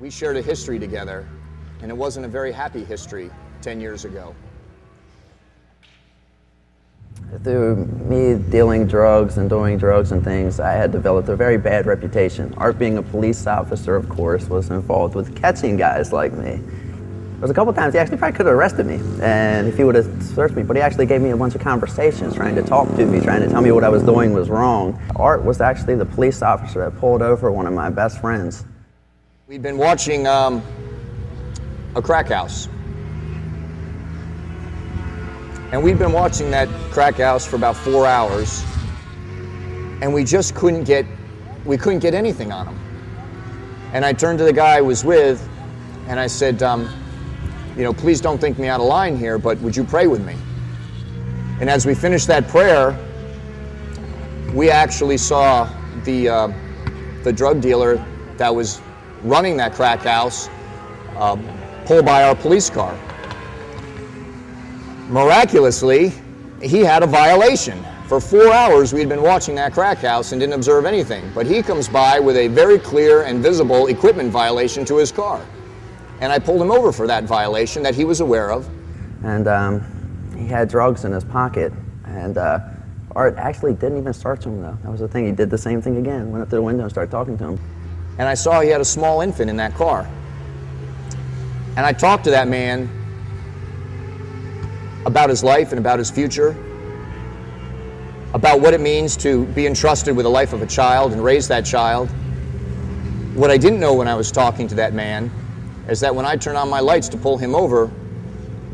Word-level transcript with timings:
We 0.00 0.10
shared 0.10 0.36
a 0.36 0.42
history 0.42 0.78
together, 0.78 1.26
and 1.82 1.90
it 1.90 1.96
wasn't 1.96 2.24
a 2.24 2.28
very 2.28 2.52
happy 2.52 2.84
history 2.84 3.32
10 3.62 3.80
years 3.80 4.04
ago. 4.04 4.32
Through 7.42 7.84
me 8.08 8.36
dealing 8.48 8.86
drugs 8.86 9.38
and 9.38 9.50
doing 9.50 9.76
drugs 9.76 10.12
and 10.12 10.22
things, 10.22 10.60
I 10.60 10.74
had 10.74 10.92
developed 10.92 11.28
a 11.28 11.34
very 11.34 11.58
bad 11.58 11.86
reputation. 11.86 12.54
Art, 12.58 12.78
being 12.78 12.98
a 12.98 13.02
police 13.02 13.44
officer, 13.48 13.96
of 13.96 14.08
course, 14.08 14.48
was 14.48 14.70
involved 14.70 15.16
with 15.16 15.34
catching 15.34 15.76
guys 15.76 16.12
like 16.12 16.32
me. 16.32 16.60
There 16.60 17.42
was 17.42 17.50
a 17.50 17.54
couple 17.54 17.72
times 17.72 17.94
he 17.94 17.98
actually 17.98 18.18
probably 18.18 18.36
could 18.36 18.46
have 18.46 18.54
arrested 18.54 18.86
me, 18.86 19.00
and 19.20 19.66
if 19.66 19.76
he 19.76 19.82
would 19.82 19.96
have 19.96 20.22
searched 20.22 20.54
me, 20.54 20.62
but 20.62 20.76
he 20.76 20.82
actually 20.82 21.06
gave 21.06 21.22
me 21.22 21.30
a 21.30 21.36
bunch 21.36 21.56
of 21.56 21.60
conversations, 21.60 22.36
trying 22.36 22.54
to 22.54 22.62
talk 22.62 22.88
to 22.94 23.04
me, 23.04 23.20
trying 23.20 23.40
to 23.40 23.48
tell 23.48 23.62
me 23.62 23.72
what 23.72 23.82
I 23.82 23.88
was 23.88 24.04
doing 24.04 24.32
was 24.32 24.48
wrong. 24.48 24.96
Art 25.16 25.44
was 25.44 25.60
actually 25.60 25.96
the 25.96 26.06
police 26.06 26.40
officer 26.40 26.88
that 26.88 26.96
pulled 27.00 27.20
over 27.20 27.50
one 27.50 27.66
of 27.66 27.72
my 27.72 27.90
best 27.90 28.20
friends. 28.20 28.64
We'd 29.48 29.62
been 29.62 29.78
watching 29.78 30.26
um, 30.26 30.62
a 31.94 32.02
crack 32.02 32.28
house. 32.28 32.68
And 35.72 35.82
we'd 35.82 35.98
been 35.98 36.12
watching 36.12 36.50
that 36.50 36.68
crack 36.90 37.14
house 37.14 37.46
for 37.46 37.56
about 37.56 37.74
four 37.74 38.06
hours, 38.06 38.62
and 40.02 40.12
we 40.12 40.22
just 40.22 40.54
couldn't 40.54 40.84
get, 40.84 41.06
we 41.64 41.78
couldn't 41.78 42.00
get 42.00 42.12
anything 42.12 42.52
on 42.52 42.66
him. 42.66 42.78
And 43.94 44.04
I 44.04 44.12
turned 44.12 44.38
to 44.40 44.44
the 44.44 44.52
guy 44.52 44.76
I 44.76 44.80
was 44.82 45.02
with, 45.02 45.48
and 46.08 46.20
I 46.20 46.26
said, 46.26 46.62
um, 46.62 46.86
you 47.74 47.84
know, 47.84 47.94
please 47.94 48.20
don't 48.20 48.38
think 48.38 48.58
me 48.58 48.68
out 48.68 48.80
of 48.80 48.86
line 48.86 49.16
here, 49.16 49.38
but 49.38 49.58
would 49.60 49.74
you 49.74 49.82
pray 49.82 50.08
with 50.08 50.22
me? 50.26 50.36
And 51.62 51.70
as 51.70 51.86
we 51.86 51.94
finished 51.94 52.26
that 52.26 52.48
prayer, 52.48 52.94
we 54.52 54.68
actually 54.68 55.16
saw 55.16 55.72
the, 56.04 56.28
uh, 56.28 56.52
the 57.22 57.32
drug 57.32 57.62
dealer 57.62 58.04
that 58.36 58.54
was 58.54 58.82
running 59.22 59.56
that 59.56 59.72
crack 59.72 60.00
house 60.00 60.48
uh, 61.16 61.36
pull 61.86 62.02
by 62.02 62.24
our 62.24 62.34
police 62.34 62.70
car. 62.70 62.96
Miraculously, 65.08 66.12
he 66.62 66.80
had 66.80 67.02
a 67.02 67.06
violation. 67.06 67.84
For 68.06 68.20
four 68.20 68.52
hours, 68.52 68.92
we 68.92 69.00
had 69.00 69.08
been 69.08 69.22
watching 69.22 69.54
that 69.56 69.72
crack 69.72 69.98
house 69.98 70.32
and 70.32 70.40
didn't 70.40 70.54
observe 70.54 70.86
anything. 70.86 71.30
But 71.34 71.46
he 71.46 71.62
comes 71.62 71.88
by 71.88 72.18
with 72.20 72.36
a 72.36 72.48
very 72.48 72.78
clear 72.78 73.22
and 73.22 73.42
visible 73.42 73.88
equipment 73.88 74.30
violation 74.30 74.84
to 74.86 74.96
his 74.96 75.12
car. 75.12 75.44
And 76.20 76.32
I 76.32 76.38
pulled 76.38 76.60
him 76.60 76.70
over 76.70 76.90
for 76.90 77.06
that 77.06 77.24
violation 77.24 77.82
that 77.82 77.94
he 77.94 78.04
was 78.04 78.20
aware 78.20 78.50
of. 78.50 78.68
And 79.24 79.46
um, 79.46 80.34
he 80.36 80.46
had 80.46 80.68
drugs 80.68 81.04
in 81.04 81.12
his 81.12 81.24
pocket. 81.24 81.72
And 82.04 82.38
uh, 82.38 82.60
Art 83.14 83.36
actually 83.36 83.74
didn't 83.74 83.98
even 83.98 84.12
search 84.12 84.44
him, 84.44 84.62
though. 84.62 84.76
That 84.82 84.90
was 84.90 85.00
the 85.00 85.08
thing. 85.08 85.26
He 85.26 85.32
did 85.32 85.50
the 85.50 85.58
same 85.58 85.82
thing 85.82 85.96
again. 85.98 86.30
Went 86.30 86.42
up 86.42 86.48
to 86.50 86.56
the 86.56 86.62
window 86.62 86.84
and 86.84 86.90
started 86.90 87.10
talking 87.10 87.36
to 87.38 87.44
him. 87.44 87.60
And 88.18 88.28
I 88.28 88.34
saw 88.34 88.60
he 88.60 88.68
had 88.68 88.80
a 88.80 88.84
small 88.84 89.20
infant 89.20 89.48
in 89.48 89.56
that 89.56 89.74
car. 89.74 90.08
And 91.76 91.86
I 91.86 91.92
talked 91.92 92.24
to 92.24 92.30
that 92.30 92.48
man 92.48 92.90
about 95.06 95.30
his 95.30 95.44
life 95.44 95.70
and 95.70 95.78
about 95.78 95.98
his 95.98 96.10
future, 96.10 96.50
about 98.34 98.60
what 98.60 98.74
it 98.74 98.80
means 98.80 99.16
to 99.18 99.46
be 99.46 99.66
entrusted 99.66 100.14
with 100.14 100.24
the 100.24 100.30
life 100.30 100.52
of 100.52 100.60
a 100.60 100.66
child 100.66 101.12
and 101.12 101.22
raise 101.22 101.48
that 101.48 101.64
child. 101.64 102.08
What 103.34 103.50
I 103.50 103.56
didn't 103.56 103.78
know 103.78 103.94
when 103.94 104.08
I 104.08 104.14
was 104.14 104.32
talking 104.32 104.66
to 104.68 104.74
that 104.74 104.92
man 104.92 105.30
is 105.88 106.00
that 106.00 106.14
when 106.14 106.26
I 106.26 106.36
turned 106.36 106.58
on 106.58 106.68
my 106.68 106.80
lights 106.80 107.08
to 107.10 107.16
pull 107.16 107.38
him 107.38 107.54
over, 107.54 107.90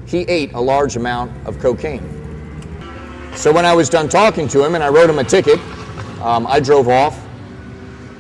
he 0.06 0.22
ate 0.22 0.52
a 0.54 0.60
large 0.60 0.96
amount 0.96 1.46
of 1.46 1.58
cocaine. 1.60 2.10
So 3.36 3.52
when 3.52 3.64
I 3.64 3.74
was 3.74 3.88
done 3.88 4.08
talking 4.08 4.48
to 4.48 4.64
him 4.64 4.74
and 4.74 4.82
I 4.82 4.88
wrote 4.88 5.10
him 5.10 5.18
a 5.18 5.24
ticket, 5.24 5.58
um, 6.20 6.46
I 6.46 6.60
drove 6.60 6.88
off. 6.88 7.23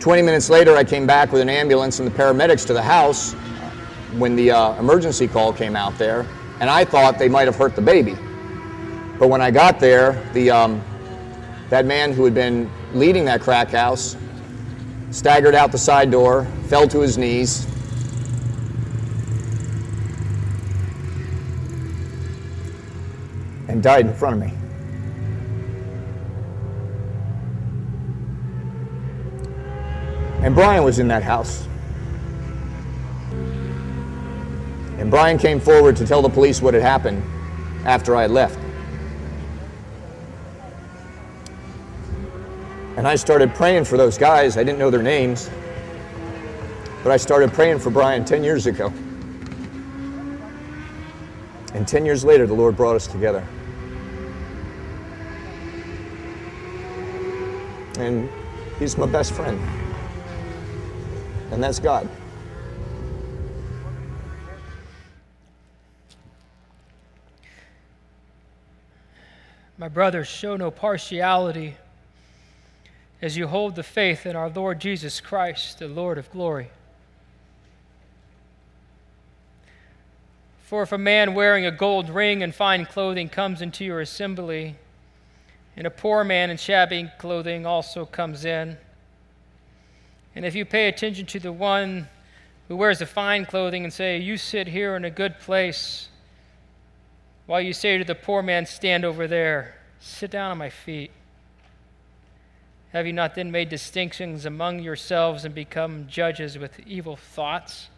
20 0.04 0.20
minutes 0.20 0.50
later, 0.50 0.76
I 0.76 0.84
came 0.84 1.06
back 1.06 1.32
with 1.32 1.40
an 1.40 1.48
ambulance 1.48 1.98
and 1.98 2.06
the 2.06 2.12
paramedics 2.12 2.66
to 2.66 2.74
the 2.74 2.82
house 2.82 3.32
when 4.18 4.36
the 4.36 4.50
uh, 4.50 4.78
emergency 4.78 5.26
call 5.26 5.50
came 5.50 5.74
out 5.74 5.96
there, 5.96 6.26
and 6.60 6.68
I 6.68 6.84
thought 6.84 7.18
they 7.18 7.30
might 7.30 7.46
have 7.46 7.56
hurt 7.56 7.74
the 7.74 7.80
baby. 7.80 8.14
But 9.18 9.28
when 9.28 9.40
I 9.40 9.50
got 9.50 9.80
there, 9.80 10.22
the, 10.34 10.50
um, 10.50 10.84
that 11.70 11.86
man 11.86 12.12
who 12.12 12.22
had 12.26 12.34
been 12.34 12.70
leading 12.92 13.24
that 13.24 13.40
crack 13.40 13.70
house 13.70 14.14
staggered 15.10 15.54
out 15.54 15.72
the 15.72 15.78
side 15.78 16.10
door, 16.10 16.44
fell 16.66 16.86
to 16.88 17.00
his 17.00 17.16
knees, 17.16 17.66
and 23.68 23.82
died 23.82 24.04
in 24.04 24.12
front 24.12 24.34
of 24.34 24.42
me. 24.42 24.63
And 30.44 30.54
Brian 30.54 30.84
was 30.84 30.98
in 30.98 31.08
that 31.08 31.22
house. 31.22 31.66
And 34.98 35.10
Brian 35.10 35.38
came 35.38 35.58
forward 35.58 35.96
to 35.96 36.06
tell 36.06 36.20
the 36.20 36.28
police 36.28 36.60
what 36.60 36.74
had 36.74 36.82
happened 36.82 37.22
after 37.86 38.14
I 38.14 38.22
had 38.22 38.30
left. 38.30 38.58
And 42.98 43.08
I 43.08 43.16
started 43.16 43.54
praying 43.54 43.86
for 43.86 43.96
those 43.96 44.18
guys. 44.18 44.58
I 44.58 44.64
didn't 44.64 44.78
know 44.78 44.90
their 44.90 45.02
names, 45.02 45.48
but 47.02 47.10
I 47.10 47.16
started 47.16 47.50
praying 47.54 47.78
for 47.78 47.88
Brian 47.88 48.22
10 48.26 48.44
years 48.44 48.66
ago. 48.66 48.92
And 51.72 51.88
10 51.88 52.04
years 52.04 52.22
later, 52.22 52.46
the 52.46 52.52
Lord 52.52 52.76
brought 52.76 52.96
us 52.96 53.06
together. 53.06 53.42
And 57.98 58.28
he's 58.78 58.98
my 58.98 59.06
best 59.06 59.32
friend. 59.32 59.58
And 61.54 61.62
that's 61.62 61.78
God. 61.78 62.08
My 69.78 69.86
brothers, 69.86 70.26
show 70.26 70.56
no 70.56 70.72
partiality 70.72 71.76
as 73.22 73.36
you 73.36 73.46
hold 73.46 73.76
the 73.76 73.84
faith 73.84 74.26
in 74.26 74.34
our 74.34 74.50
Lord 74.50 74.80
Jesus 74.80 75.20
Christ, 75.20 75.78
the 75.78 75.86
Lord 75.86 76.18
of 76.18 76.28
glory. 76.32 76.70
For 80.64 80.82
if 80.82 80.90
a 80.90 80.98
man 80.98 81.34
wearing 81.34 81.64
a 81.64 81.70
gold 81.70 82.10
ring 82.10 82.42
and 82.42 82.52
fine 82.52 82.84
clothing 82.84 83.28
comes 83.28 83.62
into 83.62 83.84
your 83.84 84.00
assembly, 84.00 84.74
and 85.76 85.86
a 85.86 85.90
poor 85.90 86.24
man 86.24 86.50
in 86.50 86.56
shabby 86.56 87.12
clothing 87.18 87.64
also 87.64 88.04
comes 88.04 88.44
in, 88.44 88.76
and 90.34 90.44
if 90.44 90.54
you 90.54 90.64
pay 90.64 90.88
attention 90.88 91.26
to 91.26 91.40
the 91.40 91.52
one 91.52 92.08
who 92.68 92.76
wears 92.76 92.98
the 92.98 93.06
fine 93.06 93.44
clothing 93.44 93.84
and 93.84 93.92
say, 93.92 94.18
You 94.18 94.36
sit 94.36 94.66
here 94.68 94.96
in 94.96 95.04
a 95.04 95.10
good 95.10 95.38
place, 95.38 96.08
while 97.46 97.60
you 97.60 97.72
say 97.72 97.98
to 97.98 98.04
the 98.04 98.14
poor 98.14 98.42
man, 98.42 98.66
Stand 98.66 99.04
over 99.04 99.28
there, 99.28 99.76
sit 100.00 100.30
down 100.30 100.50
on 100.50 100.58
my 100.58 100.70
feet. 100.70 101.10
Have 102.92 103.06
you 103.06 103.12
not 103.12 103.34
then 103.34 103.50
made 103.50 103.68
distinctions 103.68 104.46
among 104.46 104.80
yourselves 104.80 105.44
and 105.44 105.54
become 105.54 106.06
judges 106.08 106.56
with 106.56 106.78
evil 106.86 107.16
thoughts? 107.16 107.88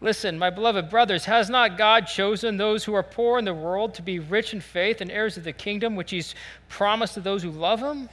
Listen, 0.00 0.38
my 0.38 0.48
beloved 0.48 0.88
brothers, 0.88 1.26
has 1.26 1.50
not 1.50 1.76
God 1.76 2.06
chosen 2.06 2.56
those 2.56 2.84
who 2.84 2.94
are 2.94 3.02
poor 3.02 3.38
in 3.38 3.44
the 3.44 3.52
world 3.52 3.94
to 3.94 4.02
be 4.02 4.18
rich 4.18 4.54
in 4.54 4.60
faith 4.60 5.00
and 5.00 5.10
heirs 5.10 5.36
of 5.36 5.44
the 5.44 5.52
kingdom 5.52 5.94
which 5.94 6.10
He's 6.10 6.34
promised 6.68 7.14
to 7.14 7.20
those 7.20 7.42
who 7.42 7.50
love 7.50 7.80
Him? 7.80 8.08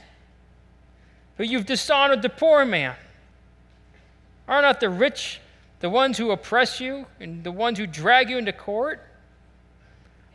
But 1.38 1.48
you've 1.48 1.64
dishonored 1.64 2.20
the 2.20 2.28
poor 2.28 2.66
man. 2.66 2.96
Are 4.46 4.60
not 4.60 4.80
the 4.80 4.90
rich 4.90 5.40
the 5.80 5.88
ones 5.88 6.18
who 6.18 6.32
oppress 6.32 6.80
you 6.80 7.06
and 7.20 7.44
the 7.44 7.52
ones 7.52 7.78
who 7.78 7.86
drag 7.86 8.28
you 8.28 8.36
into 8.36 8.52
court? 8.52 9.00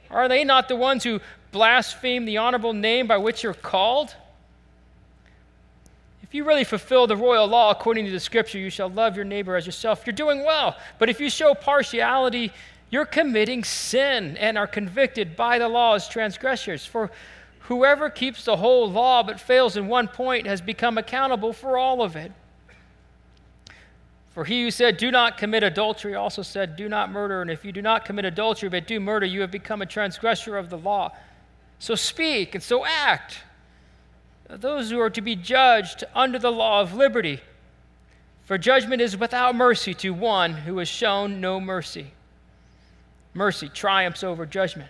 Are 0.10 0.30
they 0.30 0.44
not 0.44 0.70
the 0.70 0.76
ones 0.76 1.04
who 1.04 1.20
blaspheme 1.52 2.26
the 2.26 2.38
honorable 2.38 2.74
name 2.74 3.08
by 3.08 3.18
which 3.18 3.44
you're 3.44 3.54
called? 3.54 4.16
If 6.22 6.34
you 6.34 6.46
really 6.46 6.64
fulfill 6.64 7.06
the 7.06 7.18
royal 7.18 7.48
law 7.48 7.72
according 7.72 8.06
to 8.06 8.12
the 8.12 8.20
scripture, 8.20 8.58
you 8.58 8.70
shall 8.70 8.90
love 8.90 9.16
your 9.16 9.26
neighbor 9.26 9.56
as 9.56 9.66
yourself, 9.66 10.04
you're 10.06 10.14
doing 10.14 10.46
well. 10.46 10.78
But 11.00 11.10
if 11.10 11.20
you 11.20 11.30
show 11.30 11.54
partiality, 11.54 12.52
you're 12.90 13.06
committing 13.06 13.64
sin 13.64 14.38
and 14.38 14.58
are 14.58 14.68
convicted 14.68 15.36
by 15.36 15.60
the 15.60 15.68
law 15.68 15.96
as 15.96 16.08
transgressors. 16.08 16.86
For 16.86 17.12
whoever 17.64 18.10
keeps 18.10 18.46
the 18.46 18.58
whole 18.58 18.90
law 18.90 19.24
but 19.24 19.40
fails 19.40 19.78
in 19.78 19.88
one 19.88 20.08
point 20.08 20.48
has 20.48 20.62
become 20.62 20.98
accountable 20.98 21.54
for 21.54 21.78
all 21.78 22.02
of 22.02 22.16
it. 22.16 22.32
For 24.34 24.46
he 24.46 24.64
who 24.64 24.72
said, 24.72 24.98
Do 24.98 25.12
not 25.12 25.38
commit 25.38 25.64
adultery, 25.64 26.16
also 26.16 26.42
said, 26.42 26.76
Do 26.76 26.90
not 26.90 27.12
murder. 27.12 27.42
And 27.42 27.52
if 27.52 27.64
you 27.64 27.72
do 27.72 27.82
not 27.82 28.04
commit 28.04 28.26
adultery 28.26 28.70
but 28.70 28.88
do 28.88 29.00
murder, 29.00 29.26
you 29.26 29.42
have 29.42 29.52
become 29.52 29.82
a 29.82 29.86
transgressor 29.86 30.58
of 30.58 30.70
the 30.70 30.78
law. 30.78 31.12
So 31.78 31.96
speak 31.96 32.56
and 32.56 32.64
so 32.64 32.86
act. 32.86 33.40
Those 34.50 34.90
who 34.90 35.00
are 35.00 35.10
to 35.12 35.22
be 35.22 35.36
judged 35.36 36.04
under 36.16 36.40
the 36.40 36.52
law 36.52 36.82
of 36.82 36.94
liberty. 36.96 37.42
For 38.46 38.58
judgment 38.58 39.02
is 39.02 39.16
without 39.16 39.56
mercy 39.56 39.94
to 39.96 40.14
one 40.14 40.54
who 40.54 40.80
has 40.80 40.88
shown 40.88 41.40
no 41.40 41.62
mercy. 41.62 42.12
Mercy 43.34 43.70
triumphs 43.70 44.24
over 44.24 44.46
judgment. 44.46 44.90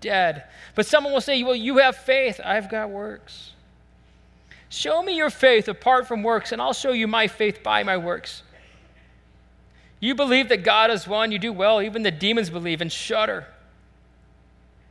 dead. 0.00 0.44
But 0.74 0.86
someone 0.86 1.12
will 1.12 1.20
say, 1.20 1.42
Well, 1.42 1.54
you 1.54 1.78
have 1.78 1.96
faith, 1.96 2.40
I've 2.44 2.70
got 2.70 2.90
works. 2.90 3.52
Show 4.68 5.02
me 5.02 5.16
your 5.16 5.30
faith 5.30 5.68
apart 5.68 6.06
from 6.06 6.22
works, 6.22 6.52
and 6.52 6.60
I'll 6.60 6.72
show 6.72 6.92
you 6.92 7.06
my 7.06 7.28
faith 7.28 7.62
by 7.62 7.82
my 7.82 7.96
works. 7.96 8.42
You 10.00 10.14
believe 10.14 10.48
that 10.50 10.64
God 10.64 10.90
is 10.90 11.08
one, 11.08 11.32
you 11.32 11.38
do 11.38 11.52
well. 11.52 11.80
Even 11.80 12.02
the 12.02 12.10
demons 12.10 12.50
believe 12.50 12.80
and 12.80 12.92
shudder. 12.92 13.46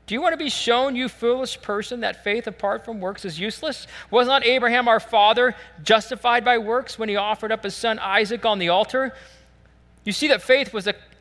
Do 0.08 0.14
you 0.14 0.22
want 0.22 0.34
to 0.34 0.38
be 0.38 0.50
shown, 0.50 0.96
you 0.96 1.10
foolish 1.10 1.60
person, 1.62 2.02
that 2.02 2.24
faith 2.24 2.46
apart 2.46 2.86
from 2.86 3.00
works 3.00 3.26
is 3.26 3.40
useless? 3.40 3.88
Was 4.12 4.28
not 4.28 4.46
Abraham 4.46 4.88
our 4.88 5.00
father 5.00 5.56
justified 5.84 6.46
by 6.46 6.60
works 6.60 7.00
when 7.00 7.10
he 7.10 7.16
offered 7.16 7.52
up 7.52 7.64
his 7.64 7.76
son 7.76 7.98
Isaac 8.00 8.46
on 8.46 8.60
the 8.60 8.70
altar? 8.70 9.14
You 10.04 10.12
see 10.12 10.28
that 10.28 10.44
faith 10.44 10.74
was 10.74 10.88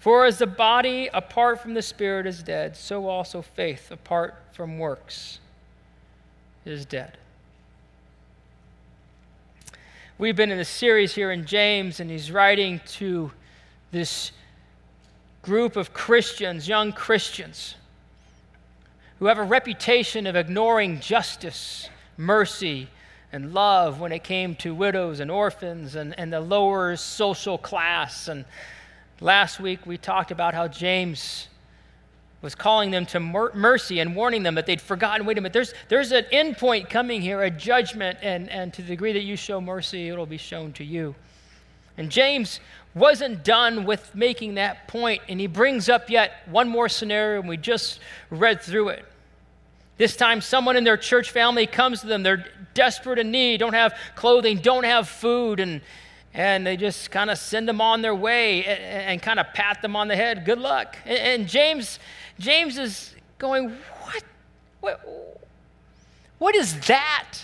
For 0.00 0.24
as 0.24 0.38
the 0.38 0.46
body 0.46 1.10
apart 1.12 1.60
from 1.60 1.74
the 1.74 1.82
spirit 1.82 2.26
is 2.26 2.42
dead, 2.42 2.74
so 2.74 3.06
also 3.06 3.42
faith 3.42 3.90
apart 3.90 4.34
from 4.52 4.78
works 4.78 5.38
is 6.64 6.86
dead. 6.86 7.18
We've 10.16 10.34
been 10.34 10.50
in 10.50 10.58
a 10.58 10.64
series 10.64 11.14
here 11.14 11.30
in 11.30 11.44
James, 11.44 12.00
and 12.00 12.10
he's 12.10 12.32
writing 12.32 12.80
to 12.92 13.30
this 13.92 14.32
group 15.42 15.76
of 15.76 15.92
Christians, 15.92 16.66
young 16.66 16.92
Christians 16.92 17.74
who 19.18 19.26
have 19.26 19.38
a 19.38 19.44
reputation 19.44 20.26
of 20.26 20.34
ignoring 20.34 20.98
justice, 21.00 21.90
mercy, 22.16 22.88
and 23.34 23.52
love 23.52 24.00
when 24.00 24.12
it 24.12 24.24
came 24.24 24.54
to 24.56 24.74
widows 24.74 25.20
and 25.20 25.30
orphans 25.30 25.94
and, 25.94 26.18
and 26.18 26.32
the 26.32 26.40
lower 26.40 26.96
social 26.96 27.58
class. 27.58 28.28
And 28.28 28.46
last 29.20 29.60
week 29.60 29.86
we 29.86 29.98
talked 29.98 30.30
about 30.30 30.54
how 30.54 30.68
James 30.68 31.48
was 32.42 32.54
calling 32.54 32.90
them 32.90 33.04
to 33.06 33.20
mer- 33.20 33.52
mercy 33.54 34.00
and 34.00 34.16
warning 34.16 34.42
them 34.42 34.54
that 34.54 34.64
they'd 34.66 34.80
forgotten 34.80 35.26
wait 35.26 35.36
a 35.36 35.40
minute, 35.40 35.52
there's, 35.52 35.74
there's 35.88 36.10
an 36.12 36.24
end 36.32 36.56
point 36.56 36.88
coming 36.88 37.20
here, 37.20 37.42
a 37.42 37.50
judgment, 37.50 38.18
and, 38.22 38.48
and 38.48 38.72
to 38.72 38.82
the 38.82 38.88
degree 38.88 39.12
that 39.12 39.22
you 39.22 39.36
show 39.36 39.60
mercy, 39.60 40.08
it'll 40.08 40.24
be 40.24 40.38
shown 40.38 40.72
to 40.72 40.84
you. 40.84 41.14
And 41.98 42.10
James 42.10 42.60
wasn't 42.94 43.44
done 43.44 43.84
with 43.84 44.14
making 44.14 44.54
that 44.54 44.88
point, 44.88 45.20
and 45.28 45.38
he 45.38 45.46
brings 45.46 45.90
up 45.90 46.08
yet 46.08 46.32
one 46.46 46.68
more 46.68 46.88
scenario, 46.88 47.40
and 47.40 47.48
we 47.48 47.58
just 47.58 48.00
read 48.30 48.62
through 48.62 48.88
it. 48.88 49.04
This 49.98 50.16
time, 50.16 50.40
someone 50.40 50.76
in 50.76 50.84
their 50.84 50.96
church 50.96 51.30
family 51.30 51.66
comes 51.66 52.00
to 52.00 52.06
them. 52.06 52.22
They're 52.22 52.46
desperate 52.72 53.18
in 53.18 53.30
need, 53.30 53.58
don't 53.58 53.74
have 53.74 53.94
clothing, 54.16 54.58
don't 54.58 54.84
have 54.84 55.10
food, 55.10 55.60
and, 55.60 55.82
and 56.32 56.66
they 56.66 56.76
just 56.76 57.10
kind 57.10 57.30
of 57.30 57.38
send 57.38 57.68
them 57.68 57.80
on 57.80 58.02
their 58.02 58.14
way 58.14 58.64
and, 58.64 58.80
and 58.80 59.22
kind 59.22 59.40
of 59.40 59.46
pat 59.52 59.82
them 59.82 59.96
on 59.96 60.08
the 60.08 60.16
head. 60.16 60.44
Good 60.44 60.58
luck. 60.58 60.96
And, 61.04 61.18
and 61.18 61.48
James, 61.48 61.98
James 62.38 62.78
is 62.78 63.14
going, 63.38 63.76
what? 64.02 64.24
what? 64.80 65.00
What 66.38 66.54
is 66.54 66.78
that? 66.86 67.34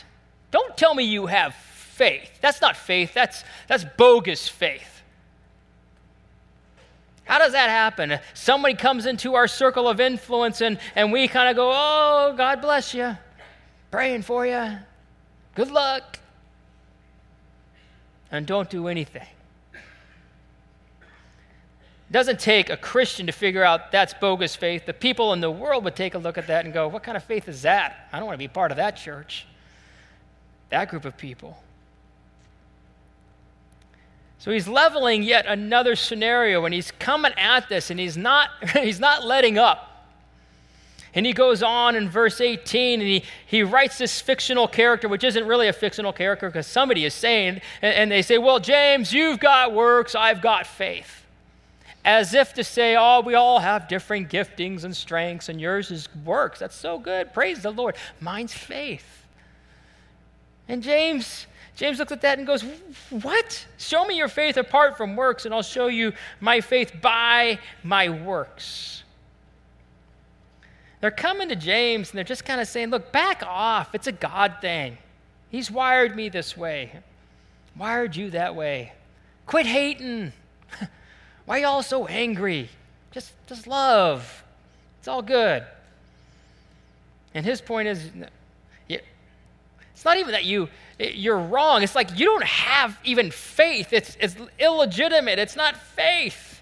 Don't 0.51 0.77
tell 0.77 0.95
me 0.95 1.05
you 1.05 1.27
have 1.27 1.55
faith. 1.55 2.31
That's 2.41 2.61
not 2.61 2.77
faith, 2.77 3.13
that's, 3.15 3.45
that's 3.69 3.85
bogus 3.97 4.49
faith. 4.49 5.03
How 7.25 7.39
does 7.39 7.53
that 7.53 7.69
happen? 7.69 8.19
Somebody 8.35 8.75
comes 8.75 9.05
into 9.05 9.35
our 9.35 9.49
circle 9.49 9.89
of 9.89 10.01
influence 10.01 10.61
and, 10.61 10.79
and 10.95 11.13
we 11.13 11.27
kind 11.27 11.49
of 11.49 11.57
go, 11.57 11.73
oh, 11.75 12.35
God 12.37 12.61
bless 12.61 12.95
you, 12.95 13.17
praying 13.91 14.23
for 14.23 14.47
you, 14.47 14.79
good 15.55 15.71
luck, 15.71 16.21
and 18.31 18.47
don't 18.47 18.69
do 18.69 18.89
anything. 18.89 19.27
It 22.09 22.13
doesn't 22.13 22.39
take 22.39 22.71
a 22.71 22.77
Christian 22.77 23.27
to 23.27 23.33
figure 23.33 23.65
out 23.65 23.91
that's 23.91 24.15
bogus 24.15 24.55
faith. 24.55 24.87
The 24.87 24.95
people 24.95 25.33
in 25.33 25.41
the 25.41 25.51
world 25.51 25.83
would 25.85 25.97
take 25.97 26.15
a 26.15 26.19
look 26.19 26.39
at 26.39 26.47
that 26.47 26.65
and 26.65 26.73
go, 26.73 26.87
what 26.87 27.03
kind 27.03 27.17
of 27.17 27.25
faith 27.25 27.49
is 27.49 27.63
that? 27.63 28.09
I 28.13 28.19
don't 28.19 28.27
want 28.27 28.35
to 28.35 28.45
be 28.45 28.49
part 28.49 28.71
of 28.71 28.77
that 28.77 28.97
church, 28.97 29.47
that 30.71 30.89
group 30.89 31.05
of 31.05 31.17
people. 31.17 31.59
So 34.39 34.53
he's 34.53 34.69
leveling 34.69 35.25
yet 35.25 35.47
another 35.47 35.97
scenario 35.97 36.65
and 36.65 36.73
he's 36.73 36.93
coming 36.93 37.33
at 37.37 37.69
this 37.69 37.91
and 37.91 37.99
he's 37.99 38.17
not, 38.17 38.51
he's 38.73 39.01
not 39.01 39.25
letting 39.25 39.59
up. 39.59 39.96
And 41.17 41.25
he 41.25 41.33
goes 41.33 41.63
on 41.63 41.97
in 41.97 42.11
verse 42.11 42.43
18 42.43 43.01
and 43.01 43.09
he, 43.09 43.25
he 43.47 43.63
writes 43.63 43.97
this 43.97 44.21
fictional 44.21 44.69
character, 44.69 45.09
which 45.09 45.25
isn't 45.25 45.47
really 45.47 45.67
a 45.67 45.73
fictional 45.73 46.13
character 46.13 46.49
because 46.49 46.67
somebody 46.67 47.07
is 47.07 47.15
saying, 47.15 47.63
and, 47.81 47.95
and 47.95 48.13
they 48.13 48.21
say, 48.21 48.37
Well, 48.37 48.61
James, 48.61 49.15
you've 49.15 49.41
got 49.41 49.73
works, 49.73 50.15
I've 50.15 50.43
got 50.43 50.67
faith. 50.67 51.25
As 52.05 52.35
if 52.35 52.53
to 52.55 52.63
say, 52.63 52.97
Oh, 52.97 53.23
we 53.23 53.35
all 53.35 53.61
have 53.61 53.89
different 53.89 54.29
giftings 54.29 54.85
and 54.85 54.95
strengths, 54.95 55.49
and 55.49 55.59
yours 55.59 55.91
is 55.91 56.07
works. 56.23 56.59
That's 56.59 56.77
so 56.77 56.99
good. 56.99 57.33
Praise 57.33 57.63
the 57.63 57.71
Lord. 57.71 57.97
Mine's 58.21 58.53
faith. 58.53 59.25
And 60.69 60.83
James, 60.83 61.47
James 61.77 61.99
looks 61.99 62.13
at 62.13 62.21
that 62.21 62.37
and 62.37 62.47
goes, 62.47 62.63
What? 63.09 63.67
Show 63.79 64.05
me 64.05 64.19
your 64.19 64.29
faith 64.29 64.59
apart 64.59 64.99
from 64.99 65.17
works, 65.17 65.47
and 65.47 65.55
I'll 65.55 65.63
show 65.63 65.87
you 65.87 66.13
my 66.41 66.61
faith 66.61 66.93
by 67.01 67.59
my 67.83 68.11
works. 68.11 69.03
They're 71.07 71.13
coming 71.13 71.51
to 71.51 71.55
James 71.55 72.11
and 72.11 72.19
they're 72.19 72.25
just 72.25 72.45
kind 72.45 72.61
of 72.61 72.67
saying, 72.67 72.91
Look, 72.91 73.13
back 73.13 73.45
off. 73.47 73.95
It's 73.95 74.09
a 74.09 74.13
God 74.13 74.57
thing. 74.61 74.99
He's 75.51 75.71
wired 75.71 76.17
me 76.17 76.29
this 76.29 76.57
way, 76.57 76.91
wired 77.77 78.17
you 78.17 78.31
that 78.31 78.57
way. 78.57 78.93
Quit 79.47 79.67
hating. 79.67 80.33
Why 81.47 81.59
y'all 81.59 81.85
so 81.85 82.09
angry? 82.09 82.71
Just, 83.13 83.35
just 83.47 83.69
love. 83.69 84.43
It's 84.99 85.07
all 85.07 85.23
good. 85.23 85.65
And 87.35 87.47
his 87.47 87.61
point 87.61 87.87
is, 87.87 88.11
it's 88.89 90.05
not 90.05 90.17
even 90.17 90.33
that 90.33 90.45
you 90.45 90.69
you're 90.99 91.39
wrong. 91.39 91.85
It's 91.85 91.95
like 91.95 92.19
you 92.19 92.27
don't 92.27 92.43
have 92.43 92.99
even 93.05 93.31
faith. 93.31 93.93
It's, 93.93 94.17
it's 94.19 94.35
illegitimate. 94.59 95.39
It's 95.39 95.55
not 95.55 95.77
faith. 95.77 96.56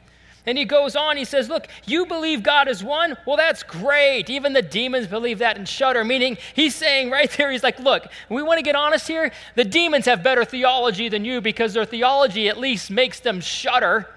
And 0.46 0.58
he 0.58 0.66
goes 0.66 0.94
on, 0.94 1.16
he 1.16 1.24
says, 1.24 1.48
Look, 1.48 1.68
you 1.86 2.04
believe 2.04 2.42
God 2.42 2.68
is 2.68 2.84
one? 2.84 3.16
Well, 3.26 3.36
that's 3.36 3.62
great. 3.62 4.28
Even 4.28 4.52
the 4.52 4.60
demons 4.60 5.06
believe 5.06 5.38
that 5.38 5.56
and 5.56 5.66
shudder. 5.66 6.04
Meaning, 6.04 6.36
he's 6.54 6.74
saying 6.74 7.10
right 7.10 7.30
there, 7.30 7.50
he's 7.50 7.62
like, 7.62 7.78
Look, 7.78 8.06
we 8.28 8.42
want 8.42 8.58
to 8.58 8.62
get 8.62 8.76
honest 8.76 9.08
here. 9.08 9.32
The 9.54 9.64
demons 9.64 10.04
have 10.04 10.22
better 10.22 10.44
theology 10.44 11.08
than 11.08 11.24
you 11.24 11.40
because 11.40 11.72
their 11.72 11.86
theology 11.86 12.48
at 12.48 12.58
least 12.58 12.90
makes 12.90 13.20
them 13.20 13.40
shudder. 13.40 14.08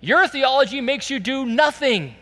Your 0.00 0.28
theology 0.28 0.80
makes 0.80 1.10
you 1.10 1.18
do 1.18 1.44
nothing. 1.44 2.14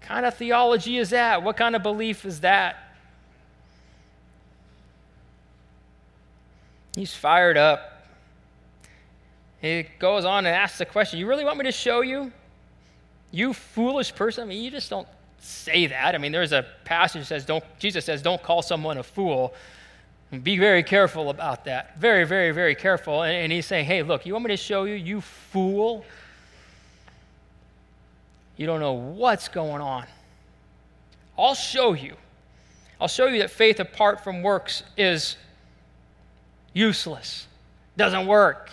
What 0.00 0.08
kind 0.08 0.26
of 0.26 0.34
theology 0.34 0.98
is 0.98 1.10
that? 1.10 1.42
What 1.42 1.56
kind 1.56 1.74
of 1.74 1.82
belief 1.82 2.26
is 2.26 2.40
that? 2.40 2.76
He's 6.94 7.14
fired 7.14 7.56
up. 7.56 7.95
He 9.66 9.86
goes 9.98 10.24
on 10.24 10.46
and 10.46 10.54
asks 10.54 10.78
the 10.78 10.86
question 10.86 11.18
You 11.18 11.26
really 11.26 11.44
want 11.44 11.58
me 11.58 11.64
to 11.64 11.72
show 11.72 12.00
you? 12.00 12.32
You 13.30 13.52
foolish 13.52 14.14
person. 14.14 14.44
I 14.44 14.46
mean, 14.46 14.62
you 14.62 14.70
just 14.70 14.88
don't 14.88 15.08
say 15.38 15.86
that. 15.86 16.14
I 16.14 16.18
mean, 16.18 16.32
there's 16.32 16.52
a 16.52 16.66
passage 16.84 17.22
that 17.22 17.26
says, 17.26 17.44
don't, 17.44 17.64
Jesus 17.78 18.04
says, 18.04 18.22
don't 18.22 18.42
call 18.42 18.62
someone 18.62 18.98
a 18.98 19.02
fool. 19.02 19.54
Be 20.42 20.58
very 20.58 20.82
careful 20.82 21.30
about 21.30 21.64
that. 21.66 21.98
Very, 21.98 22.24
very, 22.24 22.50
very 22.50 22.74
careful. 22.74 23.22
And, 23.22 23.34
and 23.34 23.52
he's 23.52 23.66
saying, 23.66 23.86
hey, 23.86 24.02
look, 24.02 24.26
you 24.26 24.32
want 24.32 24.44
me 24.44 24.50
to 24.50 24.56
show 24.56 24.84
you, 24.84 24.94
you 24.94 25.20
fool? 25.20 26.04
You 28.56 28.66
don't 28.66 28.80
know 28.80 28.94
what's 28.94 29.48
going 29.48 29.82
on. 29.82 30.06
I'll 31.38 31.54
show 31.54 31.92
you. 31.92 32.14
I'll 33.00 33.08
show 33.08 33.26
you 33.26 33.40
that 33.40 33.50
faith 33.50 33.78
apart 33.78 34.24
from 34.24 34.42
works 34.42 34.82
is 34.96 35.36
useless, 36.72 37.46
doesn't 37.96 38.26
work, 38.26 38.70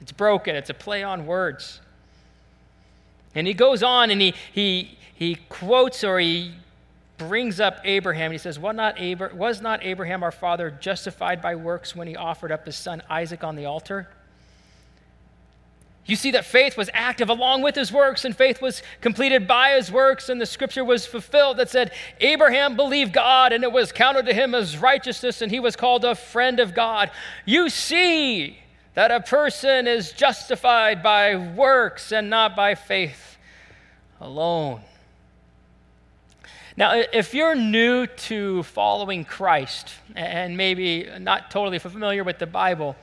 it's 0.00 0.12
broken, 0.12 0.56
it's 0.56 0.70
a 0.70 0.74
play 0.74 1.02
on 1.02 1.26
words. 1.26 1.80
And 3.34 3.46
he 3.46 3.54
goes 3.54 3.82
on 3.82 4.10
and 4.10 4.20
he, 4.20 4.34
he, 4.52 4.96
he 5.14 5.36
quotes 5.48 6.02
or 6.02 6.18
he 6.18 6.54
brings 7.18 7.60
up 7.60 7.80
Abraham. 7.84 8.32
He 8.32 8.38
says, 8.38 8.58
was 8.58 8.74
not, 8.74 8.98
was 9.34 9.60
not 9.60 9.82
Abraham 9.82 10.22
our 10.22 10.32
father 10.32 10.70
justified 10.70 11.40
by 11.40 11.54
works 11.54 11.94
when 11.94 12.08
he 12.08 12.16
offered 12.16 12.52
up 12.52 12.66
his 12.66 12.76
son 12.76 13.02
Isaac 13.08 13.44
on 13.44 13.56
the 13.56 13.66
altar? 13.66 14.08
You 16.06 16.14
see 16.14 16.30
that 16.32 16.44
faith 16.44 16.76
was 16.76 16.88
active 16.92 17.28
along 17.28 17.62
with 17.62 17.74
his 17.74 17.90
works, 17.90 18.24
and 18.24 18.34
faith 18.34 18.62
was 18.62 18.80
completed 19.00 19.48
by 19.48 19.70
his 19.72 19.90
works, 19.90 20.28
and 20.28 20.40
the 20.40 20.46
scripture 20.46 20.84
was 20.84 21.04
fulfilled 21.04 21.56
that 21.56 21.68
said, 21.68 21.90
Abraham 22.20 22.76
believed 22.76 23.12
God, 23.12 23.52
and 23.52 23.64
it 23.64 23.72
was 23.72 23.90
counted 23.90 24.26
to 24.26 24.32
him 24.32 24.54
as 24.54 24.78
righteousness, 24.78 25.42
and 25.42 25.50
he 25.50 25.58
was 25.58 25.74
called 25.74 26.04
a 26.04 26.14
friend 26.14 26.60
of 26.60 26.74
God. 26.74 27.10
You 27.44 27.68
see 27.68 28.60
that 28.96 29.10
a 29.10 29.20
person 29.20 29.86
is 29.86 30.10
justified 30.12 31.02
by 31.02 31.36
works 31.36 32.12
and 32.12 32.30
not 32.30 32.56
by 32.56 32.74
faith 32.74 33.36
alone. 34.22 34.80
Now, 36.78 37.02
if 37.12 37.34
you're 37.34 37.54
new 37.54 38.06
to 38.06 38.62
following 38.62 39.26
Christ 39.26 39.92
and 40.14 40.56
maybe 40.56 41.10
not 41.20 41.50
totally 41.50 41.78
familiar 41.78 42.24
with 42.24 42.38
the 42.38 42.46
Bible, 42.46 42.96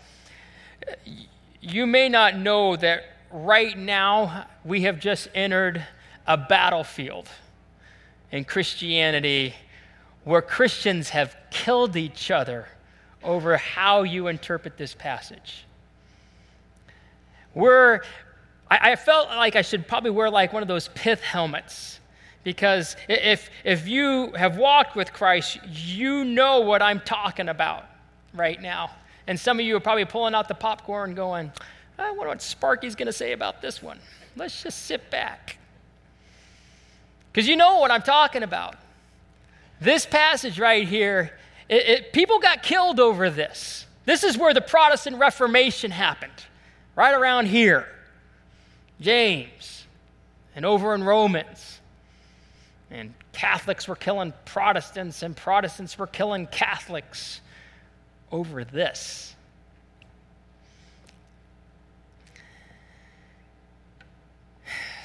you 1.61 1.85
may 1.85 2.09
not 2.09 2.37
know 2.37 2.75
that 2.75 3.03
right 3.31 3.77
now 3.77 4.47
we 4.65 4.81
have 4.81 4.99
just 4.99 5.27
entered 5.35 5.85
a 6.25 6.37
battlefield 6.37 7.29
in 8.31 8.45
Christianity 8.45 9.53
where 10.23 10.41
Christians 10.41 11.09
have 11.09 11.37
killed 11.51 11.95
each 11.95 12.31
other 12.31 12.67
over 13.21 13.57
how 13.57 14.01
you 14.01 14.25
interpret 14.25 14.75
this 14.75 14.95
passage. 14.95 15.65
We're, 17.53 18.01
I, 18.69 18.91
I 18.91 18.95
felt 18.95 19.29
like 19.29 19.55
I 19.55 19.61
should 19.61 19.87
probably 19.87 20.11
wear 20.11 20.29
like 20.29 20.53
one 20.53 20.61
of 20.61 20.67
those 20.67 20.89
pith 20.89 21.21
helmets 21.21 21.99
because 22.43 22.95
if, 23.07 23.49
if 23.63 23.87
you 23.87 24.31
have 24.33 24.57
walked 24.57 24.95
with 24.95 25.13
Christ, 25.13 25.59
you 25.65 26.25
know 26.25 26.61
what 26.61 26.81
I'm 26.81 26.99
talking 26.99 27.49
about 27.49 27.85
right 28.33 28.61
now. 28.61 28.91
And 29.27 29.39
some 29.39 29.59
of 29.59 29.65
you 29.65 29.75
are 29.77 29.79
probably 29.79 30.05
pulling 30.05 30.35
out 30.35 30.47
the 30.47 30.55
popcorn 30.55 31.15
going, 31.15 31.51
I 31.97 32.11
wonder 32.11 32.27
what 32.27 32.41
Sparky's 32.41 32.95
going 32.95 33.05
to 33.05 33.13
say 33.13 33.31
about 33.31 33.61
this 33.61 33.81
one. 33.81 33.99
Let's 34.35 34.63
just 34.63 34.85
sit 34.85 35.09
back. 35.09 35.57
Because 37.31 37.47
you 37.47 37.55
know 37.55 37.79
what 37.79 37.91
I'm 37.91 38.01
talking 38.01 38.43
about. 38.43 38.75
This 39.79 40.05
passage 40.05 40.59
right 40.59 40.87
here, 40.87 41.37
it, 41.69 41.87
it, 41.87 42.13
people 42.13 42.39
got 42.39 42.63
killed 42.63 42.99
over 42.99 43.29
this. 43.29 43.85
This 44.05 44.23
is 44.23 44.37
where 44.37 44.53
the 44.53 44.61
Protestant 44.61 45.17
Reformation 45.17 45.91
happened, 45.91 46.45
right 46.95 47.13
around 47.13 47.47
here. 47.47 47.87
James, 48.99 49.85
and 50.55 50.65
over 50.65 50.95
in 50.95 51.03
Romans. 51.03 51.79
And 52.91 53.13
Catholics 53.33 53.87
were 53.87 53.95
killing 53.95 54.33
Protestants, 54.45 55.23
and 55.23 55.35
Protestants 55.35 55.97
were 55.97 56.07
killing 56.07 56.47
Catholics 56.47 57.41
over 58.31 58.63
this. 58.63 59.35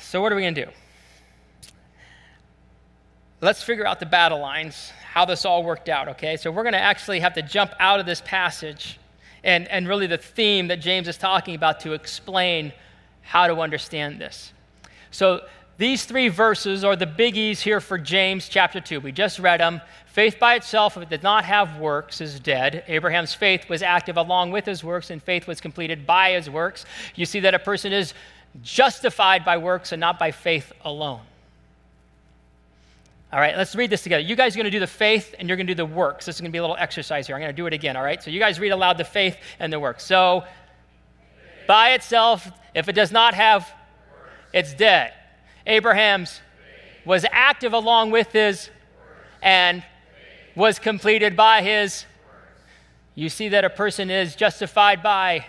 So, 0.03 0.23
what 0.23 0.33
are 0.33 0.37
we 0.37 0.43
going 0.43 0.55
to 0.55 0.65
do? 0.67 0.71
Let's 3.41 3.63
figure 3.63 3.87
out 3.87 4.01
the 4.01 4.07
battle 4.07 4.41
lines, 4.41 4.91
how 5.13 5.25
this 5.25 5.45
all 5.45 5.63
worked 5.63 5.89
out, 5.89 6.09
okay? 6.09 6.37
So, 6.37 6.51
we're 6.51 6.63
going 6.63 6.73
to 6.73 6.81
actually 6.81 7.21
have 7.21 7.35
to 7.35 7.43
jump 7.43 7.73
out 7.79 8.01
of 8.01 8.07
this 8.07 8.23
passage 8.23 8.99
and, 9.45 9.69
and 9.69 9.89
really 9.89 10.07
the 10.07 10.19
theme 10.19 10.69
that 10.69 10.81
James 10.81 11.09
is 11.09 11.17
talking 11.17 11.55
about 11.55 11.81
to 11.81 11.93
explain 11.93 12.73
how 13.23 13.47
to 13.47 13.61
understand 13.61 14.21
this. 14.21 14.53
So, 15.11 15.43
these 15.79 16.05
three 16.05 16.27
verses 16.27 16.83
are 16.83 16.97
the 16.97 17.07
biggies 17.07 17.61
here 17.61 17.81
for 17.81 17.99
James 17.99 18.49
chapter 18.49 18.81
2. 18.81 18.99
We 18.99 19.13
just 19.13 19.39
read 19.39 19.61
them. 19.61 19.81
Faith 20.07 20.37
by 20.41 20.57
itself, 20.57 20.97
if 20.97 21.05
it 21.05 21.09
did 21.09 21.23
not 21.23 21.45
have 21.45 21.79
works, 21.79 22.21
is 22.21 22.41
dead. 22.41 22.83
Abraham's 22.89 23.33
faith 23.33 23.69
was 23.69 23.81
active 23.81 24.17
along 24.17 24.51
with 24.51 24.67
his 24.67 24.83
works, 24.83 25.11
and 25.11 25.23
faith 25.23 25.47
was 25.47 25.61
completed 25.61 26.05
by 26.05 26.33
his 26.33 26.51
works. 26.51 26.85
You 27.15 27.25
see 27.25 27.39
that 27.41 27.55
a 27.55 27.61
person 27.61 27.93
is 27.93 28.13
justified 28.61 29.45
by 29.45 29.57
works 29.57 29.93
and 29.93 30.01
not 30.01 30.19
by 30.19 30.33
faith 30.33 30.73
alone. 30.85 31.21
All 33.31 33.39
right, 33.39 33.57
let's 33.59 33.77
read 33.77 33.91
this 33.91 34.03
together. 34.03 34.23
You 34.23 34.37
guys 34.37 34.55
are 34.55 34.59
going 34.59 34.65
to 34.65 34.71
do 34.71 34.81
the 34.81 34.87
faith 34.87 35.35
and 35.39 35.49
you're 35.49 35.57
going 35.57 35.67
to 35.67 35.75
do 35.75 35.77
the 35.77 35.85
works. 35.85 36.25
This 36.25 36.37
is 36.37 36.41
going 36.41 36.51
to 36.51 36.53
be 36.53 36.59
a 36.59 36.63
little 36.63 36.79
exercise 36.79 37.27
here. 37.27 37.37
I'm 37.37 37.43
going 37.43 37.53
to 37.53 37.57
do 37.57 37.67
it 37.67 37.75
again, 37.75 37.95
all 37.95 38.03
right? 38.03 38.23
So 38.23 38.31
you 38.31 38.41
guys 38.41 38.59
read 38.59 38.71
aloud 38.71 38.97
the 38.97 39.05
faith 39.05 39.37
and 39.59 39.71
the 39.71 39.79
works. 39.79 40.05
So, 40.05 40.45
by 41.67 41.91
itself, 41.91 42.51
if 42.75 42.89
it 42.89 42.95
does 42.95 43.13
not 43.13 43.35
have, 43.35 43.71
it's 44.55 44.73
dead. 44.73 45.13
Abraham's 45.67 46.41
was 47.05 47.27
active 47.31 47.75
along 47.75 48.11
with 48.11 48.33
his 48.33 48.71
and 49.43 49.85
was 50.55 50.79
completed 50.79 51.37
by 51.37 51.61
his. 51.61 52.07
You 53.15 53.29
see 53.29 53.51
that 53.51 53.65
a 53.67 53.71
person 53.71 54.11
is 54.11 54.35
justified 54.37 55.03
by 55.03 55.45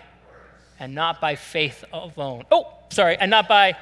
and 0.78 0.94
not 0.94 1.18
by 1.20 1.36
faith 1.36 1.84
alone. 1.92 2.44
Oh, 2.50 2.74
sorry, 2.90 3.16
and 3.16 3.30
not 3.30 3.48
by. 3.48 3.74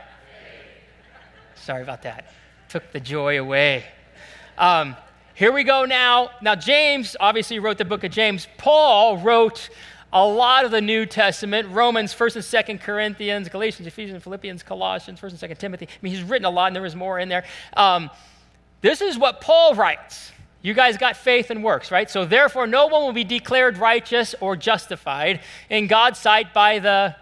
Sorry 1.57 1.83
about 1.83 2.02
that. 2.02 2.33
Took 2.69 2.93
the 2.93 3.01
joy 3.01 3.41
away. 3.41 3.85
Um, 4.59 4.95
here 5.35 5.53
we 5.53 5.65
go 5.65 5.87
now. 5.87 6.31
Now, 6.43 6.55
James 6.55 7.17
obviously 7.19 7.59
wrote 7.59 7.79
the 7.79 7.85
book 7.85 8.05
of 8.05 8.11
James. 8.11 8.47
Paul 8.59 9.19
wrote 9.19 9.71
a 10.13 10.27
lot 10.27 10.65
of 10.65 10.71
the 10.71 10.81
New 10.81 11.07
Testament 11.07 11.69
Romans, 11.71 12.15
1st 12.15 12.37
and 12.37 12.79
2nd 12.79 12.81
Corinthians, 12.83 13.49
Galatians, 13.49 13.87
Ephesians, 13.87 14.23
Philippians, 14.23 14.63
Colossians, 14.63 15.21
1st 15.21 15.43
and 15.43 15.51
2nd 15.51 15.59
Timothy. 15.59 15.87
I 15.87 15.97
mean, 16.03 16.13
he's 16.13 16.23
written 16.23 16.45
a 16.45 16.51
lot, 16.51 16.67
and 16.67 16.77
there 16.77 16.83
was 16.83 16.97
more 16.97 17.19
in 17.19 17.29
there. 17.29 17.45
Um, 17.75 18.11
this 18.81 19.01
is 19.01 19.17
what 19.17 19.41
Paul 19.41 19.75
writes. 19.75 20.33
You 20.61 20.75
guys 20.75 20.99
got 20.99 21.17
faith 21.17 21.51
and 21.51 21.65
works, 21.65 21.91
right? 21.91 22.11
So 22.11 22.25
therefore, 22.25 22.67
no 22.67 22.87
one 22.89 23.03
will 23.03 23.13
be 23.13 23.25
declared 23.25 23.79
righteous 23.79 24.35
or 24.41 24.57
justified 24.57 25.41
in 25.71 25.87
God's 25.87 26.19
sight 26.19 26.53
by 26.53 26.81
the 26.81 27.17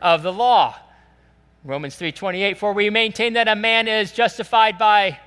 of 0.00 0.22
the 0.22 0.32
law. 0.32 0.76
Romans 1.64 1.96
3:28 1.96 2.56
For 2.56 2.72
we 2.72 2.90
maintain 2.90 3.34
that 3.34 3.48
a 3.48 3.56
man 3.56 3.88
is 3.88 4.12
justified 4.12 4.78
by 4.78 5.18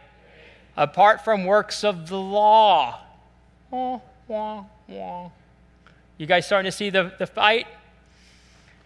apart 0.75 1.23
from 1.23 1.45
works 1.45 1.83
of 1.83 2.09
the 2.09 2.17
law. 2.17 2.99
Wah, 3.69 3.99
wah. 4.27 5.29
You 6.17 6.27
guys 6.27 6.45
starting 6.45 6.69
to 6.69 6.75
see 6.75 6.89
the, 6.89 7.11
the 7.19 7.27
fight? 7.27 7.67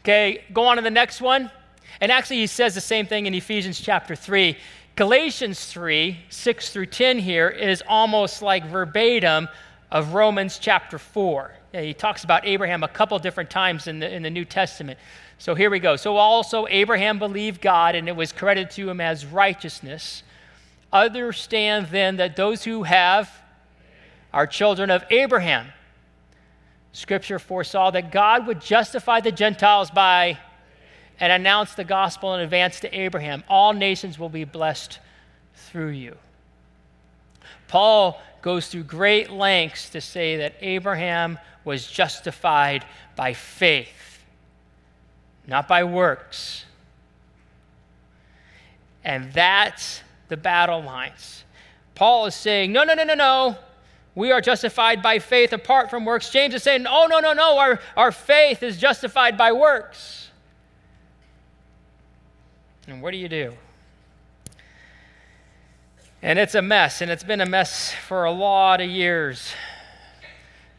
Okay, 0.01 0.43
go 0.53 0.65
on 0.65 0.77
to 0.77 0.81
the 0.81 0.91
next 0.91 1.21
one. 1.21 1.51
And 1.99 2.11
actually, 2.11 2.37
he 2.37 2.47
says 2.47 2.75
the 2.75 2.81
same 2.81 3.05
thing 3.05 3.25
in 3.25 3.33
Ephesians 3.33 3.79
chapter 3.79 4.15
3. 4.15 4.57
Galatians 4.95 5.65
3, 5.65 6.17
6 6.29 6.69
through 6.69 6.85
10 6.87 7.19
here 7.19 7.49
is 7.49 7.83
almost 7.87 8.41
like 8.41 8.65
verbatim 8.65 9.47
of 9.91 10.13
Romans 10.13 10.57
chapter 10.59 10.97
4. 10.97 11.53
Yeah, 11.73 11.81
he 11.81 11.93
talks 11.93 12.23
about 12.23 12.45
Abraham 12.45 12.83
a 12.83 12.87
couple 12.87 13.19
different 13.19 13.49
times 13.49 13.87
in 13.87 13.99
the, 13.99 14.13
in 14.13 14.23
the 14.23 14.29
New 14.29 14.45
Testament. 14.45 14.97
So 15.37 15.55
here 15.55 15.69
we 15.69 15.79
go. 15.79 15.95
So 15.95 16.17
also 16.17 16.65
Abraham 16.69 17.19
believed 17.19 17.61
God, 17.61 17.95
and 17.95 18.07
it 18.07 18.15
was 18.15 18.31
credited 18.31 18.71
to 18.71 18.89
him 18.89 18.99
as 18.99 19.25
righteousness. 19.25 20.23
Understand 20.91 21.87
then 21.87 22.17
that 22.17 22.35
those 22.35 22.63
who 22.63 22.83
have 22.83 23.29
are 24.33 24.47
children 24.47 24.89
of 24.89 25.03
Abraham. 25.09 25.67
Scripture 26.91 27.39
foresaw 27.39 27.91
that 27.91 28.11
God 28.11 28.47
would 28.47 28.61
justify 28.61 29.19
the 29.19 29.31
Gentiles 29.31 29.91
by 29.91 30.39
and 31.19 31.31
announce 31.31 31.73
the 31.73 31.83
gospel 31.83 32.35
in 32.35 32.41
advance 32.41 32.79
to 32.81 32.97
Abraham. 32.97 33.43
All 33.47 33.73
nations 33.73 34.17
will 34.17 34.29
be 34.29 34.43
blessed 34.43 34.99
through 35.53 35.89
you. 35.89 36.15
Paul 37.67 38.21
goes 38.41 38.67
through 38.67 38.83
great 38.83 39.29
lengths 39.29 39.89
to 39.89 40.01
say 40.01 40.37
that 40.37 40.55
Abraham 40.61 41.37
was 41.65 41.87
justified 41.87 42.85
by 43.15 43.33
faith, 43.33 44.16
not 45.47 45.67
by 45.67 45.83
works. 45.83 46.65
And 49.03 49.31
that's 49.31 50.01
the 50.27 50.37
battle 50.37 50.83
lines. 50.83 51.45
Paul 51.95 52.25
is 52.25 52.35
saying, 52.35 52.71
no, 52.73 52.83
no, 52.83 52.93
no, 52.93 53.03
no, 53.03 53.15
no. 53.15 53.55
We 54.13 54.31
are 54.31 54.41
justified 54.41 55.01
by 55.01 55.19
faith 55.19 55.53
apart 55.53 55.89
from 55.89 56.03
works. 56.03 56.29
James 56.29 56.53
is 56.53 56.63
saying, 56.63 56.85
oh, 56.87 57.07
no, 57.09 57.19
no, 57.19 57.33
no. 57.33 57.57
Our, 57.57 57.79
our 57.95 58.11
faith 58.11 58.63
is 58.63 58.77
justified 58.77 59.37
by 59.37 59.51
works. 59.51 60.29
And 62.87 63.01
what 63.01 63.11
do 63.11 63.17
you 63.17 63.29
do? 63.29 63.53
And 66.21 66.39
it's 66.39 66.55
a 66.55 66.61
mess, 66.61 67.01
and 67.01 67.11
it's 67.11 67.23
been 67.23 67.41
a 67.41 67.45
mess 67.45 67.93
for 67.93 68.25
a 68.25 68.31
lot 68.31 68.81
of 68.81 68.89
years. 68.89 69.53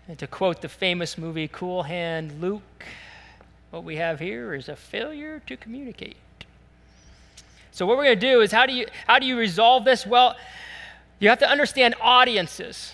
And 0.09 0.19
to 0.19 0.27
quote 0.27 0.61
the 0.61 0.69
famous 0.69 1.17
movie 1.17 1.49
Cool 1.49 1.85
Hand 1.85 2.41
Luke, 2.41 2.85
what 3.71 3.85
we 3.85 3.97
have 3.97 4.19
here 4.19 4.55
is 4.55 4.69
a 4.69 4.77
failure 4.77 5.43
to 5.47 5.57
communicate. 5.57 6.17
So 7.71 7.87
what 7.87 7.97
we're 7.97 8.05
going 8.05 8.19
to 8.19 8.27
do 8.27 8.41
is 8.41 8.51
how 8.51 8.67
do 8.67 8.73
you 8.73 8.87
how 9.07 9.19
do 9.19 9.27
you 9.27 9.39
resolve 9.39 9.85
this? 9.85 10.07
Well, 10.07 10.37
you 11.21 11.29
have 11.29 11.39
to 11.41 11.49
understand 11.49 11.95
audiences. 12.01 12.93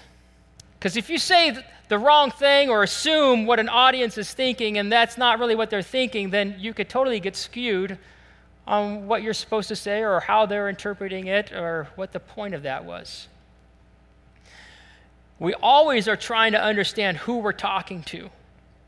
Because 0.78 0.97
if 0.97 1.09
you 1.09 1.19
say 1.19 1.57
the 1.88 1.99
wrong 1.99 2.31
thing 2.31 2.69
or 2.69 2.83
assume 2.83 3.47
what 3.47 3.59
an 3.59 3.69
audience 3.69 4.19
is 4.19 4.33
thinking 4.33 4.78
and 4.78 4.90
that's 4.90 5.16
not 5.16 5.38
really 5.38 5.54
what 5.54 5.71
they're 5.71 5.83
thinking, 5.83 6.31
then 6.31 6.57
you 6.59 6.75
could 6.75 6.88
totally 6.88 7.21
get 7.21 7.37
skewed 7.37 7.99
on 8.66 9.07
what 9.07 9.23
you're 9.23 9.35
supposed 9.35 9.69
to 9.69 9.76
say 9.76 10.02
or 10.02 10.21
how 10.21 10.47
they're 10.47 10.69
interpreting 10.69 11.26
it 11.26 11.52
or 11.52 11.88
what 11.97 12.12
the 12.12 12.21
point 12.21 12.54
of 12.54 12.62
that 12.62 12.85
was. 12.85 13.28
We 15.38 15.54
always 15.54 16.09
are 16.09 16.16
trying 16.16 16.52
to 16.52 16.62
understand 16.62 17.19
who 17.19 17.38
we're 17.38 17.52
talking 17.52 18.02
to 18.04 18.31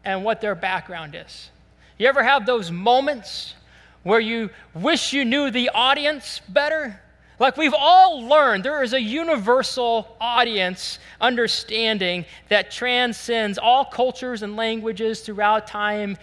and 0.05 0.25
what 0.25 0.41
their 0.41 0.55
background 0.55 1.15
is. 1.15 1.51
You 1.99 2.09
ever 2.09 2.23
have 2.23 2.45
those 2.45 2.71
moments 2.71 3.55
where 4.03 4.21
you 4.21 4.51
wish 4.75 5.13
you 5.13 5.25
knew 5.25 5.51
the 5.51 5.71
audience 5.71 6.41
better? 6.49 7.01
Like 7.39 7.57
we've 7.57 7.75
all 7.77 8.23
learned, 8.23 8.65
there 8.65 8.83
is 8.83 8.93
a 8.93 9.01
universal 9.01 10.17
audience 10.21 10.99
understanding 11.21 12.25
that 12.49 12.71
transcends 12.71 13.59
all 13.59 13.85
cultures 13.85 14.43
and 14.43 14.57
languages 14.57 15.21
throughout 15.21 15.67
time. 15.67 16.17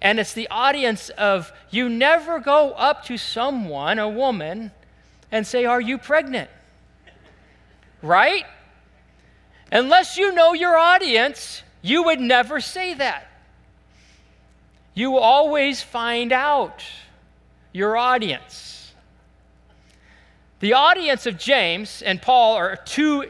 And 0.00 0.18
it's 0.18 0.32
the 0.32 0.48
audience 0.48 1.08
of 1.10 1.52
you 1.70 1.88
never 1.88 2.38
go 2.38 2.72
up 2.72 3.04
to 3.06 3.18
someone, 3.18 3.98
a 3.98 4.08
woman, 4.08 4.70
and 5.32 5.46
say, 5.46 5.64
Are 5.64 5.80
you 5.80 5.98
pregnant? 5.98 6.50
Right? 8.02 8.44
Unless 9.72 10.16
you 10.16 10.32
know 10.32 10.52
your 10.52 10.76
audience, 10.76 11.62
you 11.82 12.04
would 12.04 12.20
never 12.20 12.60
say 12.60 12.94
that. 12.94 13.28
You 14.96 15.18
always 15.18 15.82
find 15.82 16.32
out 16.32 16.82
your 17.70 17.98
audience. 17.98 18.94
The 20.60 20.72
audience 20.72 21.26
of 21.26 21.36
James 21.36 22.00
and 22.00 22.20
Paul 22.20 22.54
are 22.54 22.76
two 22.76 23.26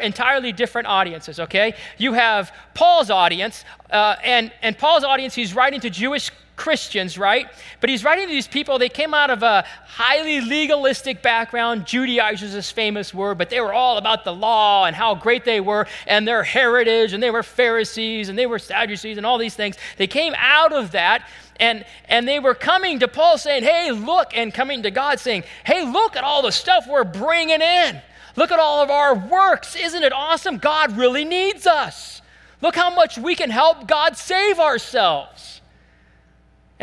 entirely 0.00 0.50
different 0.50 0.88
audiences, 0.88 1.38
okay? 1.40 1.74
You 1.98 2.14
have 2.14 2.54
Paul's 2.72 3.10
audience, 3.10 3.66
uh, 3.90 4.16
and, 4.24 4.50
and 4.62 4.78
Paul's 4.78 5.04
audience, 5.04 5.34
he's 5.34 5.54
writing 5.54 5.80
to 5.80 5.90
Jewish 5.90 6.30
Christians, 6.56 7.18
right? 7.18 7.48
But 7.80 7.90
he's 7.90 8.04
writing 8.04 8.26
to 8.26 8.30
these 8.30 8.46
people, 8.46 8.78
they 8.78 8.88
came 8.88 9.12
out 9.12 9.30
of 9.30 9.42
a 9.42 9.64
highly 9.86 10.40
legalistic 10.40 11.20
background. 11.20 11.86
Judaizers 11.86 12.54
is 12.54 12.70
famous 12.70 13.12
word, 13.12 13.38
but 13.38 13.50
they 13.50 13.60
were 13.60 13.72
all 13.72 13.98
about 13.98 14.24
the 14.24 14.32
law 14.32 14.84
and 14.84 14.94
how 14.94 15.14
great 15.14 15.44
they 15.44 15.60
were 15.60 15.86
and 16.06 16.26
their 16.26 16.44
heritage, 16.44 17.12
and 17.12 17.22
they 17.22 17.30
were 17.30 17.42
Pharisees 17.42 18.28
and 18.28 18.38
they 18.38 18.46
were 18.46 18.58
Sadducees 18.58 19.16
and 19.16 19.26
all 19.26 19.38
these 19.38 19.56
things. 19.56 19.76
They 19.96 20.06
came 20.06 20.34
out 20.36 20.72
of 20.72 20.92
that 20.92 21.28
and, 21.60 21.84
and 22.08 22.26
they 22.26 22.40
were 22.40 22.54
coming 22.54 23.00
to 23.00 23.08
Paul 23.08 23.38
saying, 23.38 23.62
Hey, 23.62 23.90
look, 23.92 24.36
and 24.36 24.52
coming 24.52 24.82
to 24.82 24.90
God 24.90 25.20
saying, 25.20 25.44
Hey, 25.64 25.84
look 25.84 26.16
at 26.16 26.24
all 26.24 26.42
the 26.42 26.52
stuff 26.52 26.86
we're 26.88 27.04
bringing 27.04 27.60
in. 27.60 28.00
Look 28.36 28.50
at 28.50 28.58
all 28.58 28.82
of 28.82 28.90
our 28.90 29.14
works. 29.14 29.76
Isn't 29.76 30.02
it 30.02 30.12
awesome? 30.12 30.58
God 30.58 30.96
really 30.96 31.24
needs 31.24 31.66
us. 31.66 32.22
Look 32.60 32.74
how 32.74 32.94
much 32.94 33.18
we 33.18 33.34
can 33.34 33.50
help 33.50 33.86
God 33.86 34.16
save 34.16 34.58
ourselves. 34.58 35.60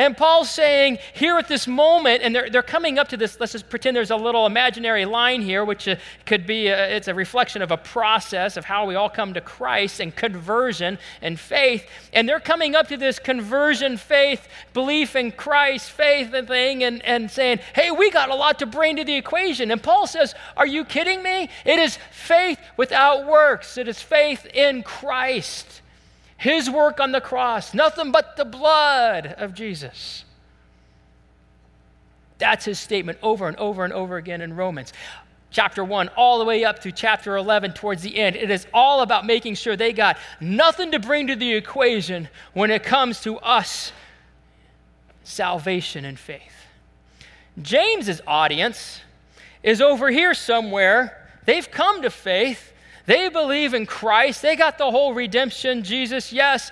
And 0.02 0.18
Paul's 0.18 0.50
saying 0.50 0.98
here 1.14 1.38
at 1.38 1.48
this 1.48 1.68
moment, 1.68 2.24
and 2.24 2.34
they're, 2.34 2.50
they're 2.50 2.64
coming 2.64 2.98
up 2.98 3.10
to 3.10 3.18
this, 3.18 3.40
let's 3.40 3.52
just 3.52 3.70
pretend 3.70 3.96
there's 3.96 4.10
a 4.10 4.16
little 4.16 4.48
imaginary 4.48 5.06
line 5.06 5.44
here, 5.44 5.64
which 5.64 5.88
uh, 5.88 5.98
could 6.26 6.48
be, 6.48 6.70
a, 6.70 6.96
it's 6.96 7.08
a 7.08 7.14
reflection 7.14 7.62
of 7.62 7.70
a 7.70 7.78
process 7.78 8.58
of 8.58 8.66
how 8.66 8.88
we 8.88 8.96
all 8.96 9.12
come 9.12 9.36
to 9.36 9.42
Christ 9.42 10.00
and 10.00 10.16
conversion 10.16 10.98
and 11.22 11.40
faith. 11.40 11.88
And 12.14 12.28
they're 12.28 12.40
coming 12.40 12.74
up 12.74 12.88
to 12.88 12.98
this 12.98 13.20
conversion, 13.20 13.96
faith, 13.96 14.48
belief 14.74 15.16
in 15.16 15.34
Christ, 15.34 15.92
faith 15.92 16.34
and 16.34 16.48
thing, 16.48 16.84
and, 16.84 17.06
and 17.06 17.30
saying, 17.30 17.60
hey, 17.76 17.92
we 17.92 18.10
got 18.10 18.32
a 18.32 18.36
lot 18.36 18.58
to 18.58 18.66
bring 18.66 18.96
to 18.96 19.04
the 19.04 19.16
equation. 19.16 19.70
And 19.70 19.84
Paul 19.84 20.08
says, 20.08 20.34
are 20.58 20.66
you 20.66 20.84
kidding 20.84 21.22
me? 21.22 21.48
It 21.64 21.78
is 21.78 22.00
faith 22.10 22.58
without 22.76 23.28
works, 23.28 23.78
it 23.78 23.88
is 23.88 24.02
faith 24.02 24.48
in 24.48 24.82
Christ. 24.82 25.81
His 26.42 26.72
work 26.72 27.00
on 27.00 27.12
the 27.12 27.22
cross, 27.22 27.72
nothing 27.72 28.12
but 28.12 28.36
the 28.36 28.46
blood 28.46 29.28
of 29.38 29.54
Jesus. 29.54 30.26
That's 32.40 32.66
his 32.66 32.80
statement 32.80 33.20
over 33.22 33.48
and 33.48 33.56
over 33.58 33.84
and 33.84 33.94
over 33.94 34.18
again 34.18 34.42
in 34.42 34.56
Romans. 34.56 34.92
Chapter 35.52 35.84
1, 35.84 36.08
all 36.18 36.40
the 36.40 36.46
way 36.46 36.66
up 36.66 36.80
to 36.80 36.92
chapter 36.92 37.38
11, 37.38 37.74
towards 37.74 38.02
the 38.02 38.18
end. 38.18 38.36
It 38.36 38.50
is 38.50 38.66
all 38.74 39.02
about 39.02 39.28
making 39.28 39.54
sure 39.54 39.76
they 39.76 39.94
got 39.94 40.18
nothing 40.40 40.90
to 40.94 41.00
bring 41.00 41.28
to 41.28 41.36
the 41.36 41.54
equation 41.54 42.28
when 42.54 42.72
it 42.72 42.82
comes 42.82 43.22
to 43.22 43.38
us 43.38 43.92
salvation 45.24 46.06
and 46.06 46.18
faith. 46.18 46.66
James's 47.62 48.20
audience 48.26 49.02
is 49.62 49.80
over 49.80 50.10
here 50.10 50.34
somewhere. 50.34 51.30
They've 51.46 51.70
come 51.70 52.02
to 52.02 52.10
faith, 52.10 52.74
they 53.06 53.30
believe 53.30 53.74
in 53.74 53.86
Christ. 53.86 54.42
They 54.42 54.56
got 54.56 54.78
the 54.78 54.90
whole 54.90 55.14
redemption, 55.14 55.84
Jesus, 55.84 56.32
yes. 56.32 56.72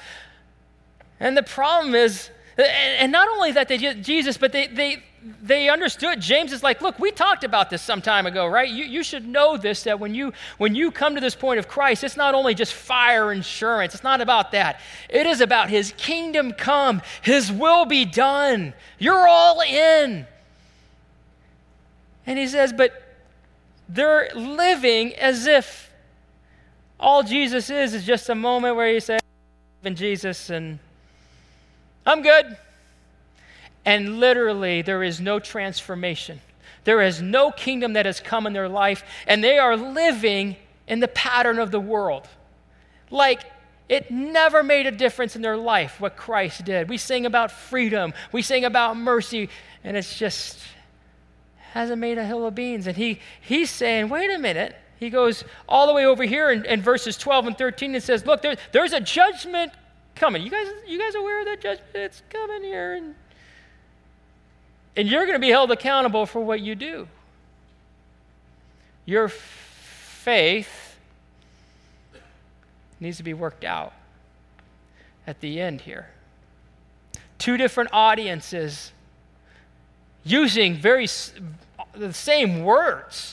And 1.20 1.36
the 1.36 1.44
problem 1.44 1.96
is, 1.96 2.30
and 2.58 3.12
not 3.12 3.28
only 3.30 3.52
that 3.54 3.68
they 3.68 3.78
Jesus, 3.78 4.38
but 4.38 4.52
they, 4.52 4.68
they, 4.68 5.04
they 5.42 5.70
understood. 5.70 6.22
James 6.22 6.54
is 6.54 6.63
like, 6.63 6.82
look, 6.82 7.00
we 7.00 7.12
talked 7.12 7.44
about 7.44 7.70
this 7.70 7.82
some 7.82 8.02
time 8.02 8.26
ago, 8.26 8.48
right? 8.48 8.70
You, 8.70 8.86
you 8.86 9.04
should 9.04 9.28
know 9.28 9.58
this 9.58 9.84
that 9.84 10.00
when 10.00 10.15
you 10.15 10.34
when 10.58 10.76
you 10.76 10.92
come 10.92 11.15
to 11.15 11.22
this 11.22 11.36
point 11.36 11.60
of 11.60 11.68
Christ, 11.68 12.04
it's 12.04 12.18
not 12.18 12.36
only 12.36 12.54
just 12.54 12.74
fire 12.74 13.32
insurance. 13.32 13.94
It's 13.94 14.04
not 14.04 14.22
about 14.22 14.52
that. 14.52 14.80
It 15.10 15.26
is 15.26 15.42
about 15.42 15.70
his 15.70 15.94
kingdom 15.98 16.54
come, 16.54 17.02
his 17.22 17.52
will 17.52 17.86
be 17.86 18.06
done. 18.06 18.74
You're 18.98 19.28
all 19.28 19.62
in. 19.62 20.26
And 22.26 22.38
he 22.38 22.48
says, 22.48 22.72
but 22.74 22.92
they're 23.88 24.30
living 24.36 25.15
as 25.15 25.48
if 25.48 25.88
all 26.99 27.23
Jesus 27.23 27.69
is 27.69 27.93
is 27.93 28.05
just 28.05 28.29
a 28.29 28.35
moment 28.35 28.75
where 28.75 28.91
you 28.91 28.99
say, 28.99 29.19
in 29.83 29.95
Jesus 29.95 30.49
and 30.49 30.79
I'm 32.05 32.21
good. 32.21 32.57
And 33.85 34.19
literally, 34.19 34.81
there 34.81 35.03
is 35.03 35.21
no 35.21 35.39
transformation. 35.39 36.41
There 36.83 37.01
is 37.01 37.21
no 37.21 37.51
kingdom 37.51 37.93
that 37.93 38.05
has 38.05 38.19
come 38.19 38.47
in 38.47 38.53
their 38.53 38.69
life, 38.69 39.03
and 39.27 39.43
they 39.43 39.57
are 39.57 39.77
living 39.77 40.55
in 40.88 40.99
the 40.99 41.07
pattern 41.07 41.59
of 41.59 41.71
the 41.71 41.79
world. 41.79 42.27
Like 43.12 43.43
it 43.88 44.12
never 44.12 44.62
made 44.63 44.85
a 44.85 44.91
difference 44.91 45.35
in 45.35 45.41
their 45.41 45.57
life 45.57 45.99
what 45.99 46.15
Christ 46.15 46.63
did. 46.65 46.89
We 46.89 46.97
sing 46.97 47.25
about 47.25 47.51
freedom, 47.51 48.13
we 48.31 48.41
sing 48.41 48.65
about 48.65 48.97
mercy, 48.97 49.49
and 49.83 49.97
it's 49.97 50.17
just 50.17 50.59
hasn't 51.71 51.99
made 51.99 52.17
a 52.17 52.25
hill 52.25 52.45
of 52.45 52.55
beans. 52.55 52.88
And 52.88 52.97
he, 52.97 53.19
he's 53.41 53.69
saying, 53.69 54.09
wait 54.09 54.31
a 54.31 54.39
minute, 54.39 54.75
he 54.99 55.09
goes 55.09 55.45
all 55.67 55.88
the 55.88 55.93
way 55.93 56.05
over 56.05 56.23
here 56.23 56.51
in, 56.51 56.65
in 56.65 56.81
verses 56.81 57.17
12 57.17 57.47
and 57.47 57.57
13 57.57 57.95
and 57.95 58.03
says, 58.03 58.25
Look, 58.25 58.41
there, 58.41 58.57
there's 58.73 58.91
a 58.91 58.99
judgment 58.99 59.71
coming. 60.13 60.41
You 60.41 60.51
guys, 60.51 60.67
you 60.85 60.99
guys 60.99 61.15
aware 61.15 61.39
of 61.39 61.45
that 61.45 61.62
judgment? 61.62 61.89
It's 61.95 62.21
coming 62.29 62.63
here. 62.63 62.95
And, 62.95 63.15
and 64.97 65.07
you're 65.07 65.25
going 65.25 65.35
to 65.35 65.39
be 65.39 65.49
held 65.49 65.71
accountable 65.71 66.25
for 66.25 66.41
what 66.41 66.59
you 66.59 66.75
do. 66.75 67.07
Your 69.05 69.29
faith 69.29 70.97
needs 72.99 73.17
to 73.17 73.23
be 73.23 73.33
worked 73.33 73.63
out 73.63 73.93
at 75.25 75.39
the 75.39 75.62
end 75.62 75.81
here. 75.81 76.09
Two 77.38 77.55
different 77.55 77.91
audiences 77.93 78.91
using 80.25 80.75
very 80.75 81.07
the 81.95 82.13
same 82.13 82.63
words 82.65 83.29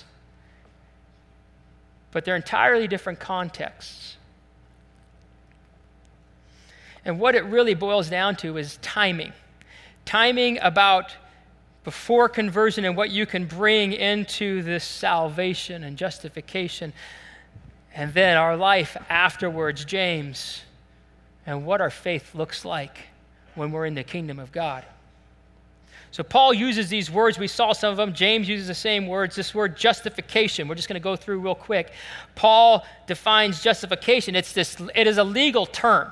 but 2.16 2.24
they're 2.24 2.34
entirely 2.34 2.88
different 2.88 3.20
contexts. 3.20 4.16
And 7.04 7.20
what 7.20 7.34
it 7.34 7.44
really 7.44 7.74
boils 7.74 8.08
down 8.08 8.36
to 8.36 8.56
is 8.56 8.78
timing. 8.78 9.34
Timing 10.06 10.58
about 10.62 11.14
before 11.84 12.30
conversion 12.30 12.86
and 12.86 12.96
what 12.96 13.10
you 13.10 13.26
can 13.26 13.44
bring 13.44 13.92
into 13.92 14.62
this 14.62 14.82
salvation 14.82 15.84
and 15.84 15.98
justification. 15.98 16.94
And 17.94 18.14
then 18.14 18.38
our 18.38 18.56
life 18.56 18.96
afterwards, 19.10 19.84
James, 19.84 20.62
and 21.44 21.66
what 21.66 21.82
our 21.82 21.90
faith 21.90 22.34
looks 22.34 22.64
like 22.64 22.96
when 23.56 23.72
we're 23.72 23.84
in 23.84 23.94
the 23.94 24.04
kingdom 24.04 24.38
of 24.38 24.52
God. 24.52 24.86
So 26.16 26.22
Paul 26.22 26.54
uses 26.54 26.88
these 26.88 27.10
words. 27.10 27.38
We 27.38 27.46
saw 27.46 27.74
some 27.74 27.90
of 27.90 27.98
them. 27.98 28.14
James 28.14 28.48
uses 28.48 28.68
the 28.68 28.74
same 28.74 29.06
words. 29.06 29.36
This 29.36 29.54
word 29.54 29.76
justification. 29.76 30.66
We're 30.66 30.74
just 30.74 30.88
going 30.88 30.98
to 30.98 31.04
go 31.04 31.14
through 31.14 31.40
real 31.40 31.54
quick. 31.54 31.92
Paul 32.34 32.86
defines 33.06 33.62
justification. 33.62 34.34
It's 34.34 34.54
this 34.54 34.78
it 34.94 35.06
is 35.06 35.18
a 35.18 35.24
legal 35.24 35.66
term. 35.66 36.10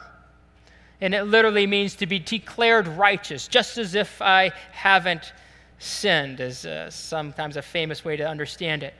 And 1.00 1.14
it 1.14 1.22
literally 1.22 1.66
means 1.66 1.94
to 1.94 2.06
be 2.06 2.18
declared 2.18 2.86
righteous, 2.86 3.48
just 3.48 3.78
as 3.78 3.94
if 3.94 4.20
I 4.20 4.52
haven't 4.72 5.32
sinned, 5.78 6.38
is 6.38 6.66
uh, 6.66 6.90
sometimes 6.90 7.56
a 7.56 7.62
famous 7.62 8.04
way 8.04 8.18
to 8.18 8.28
understand 8.28 8.82
it. 8.82 8.92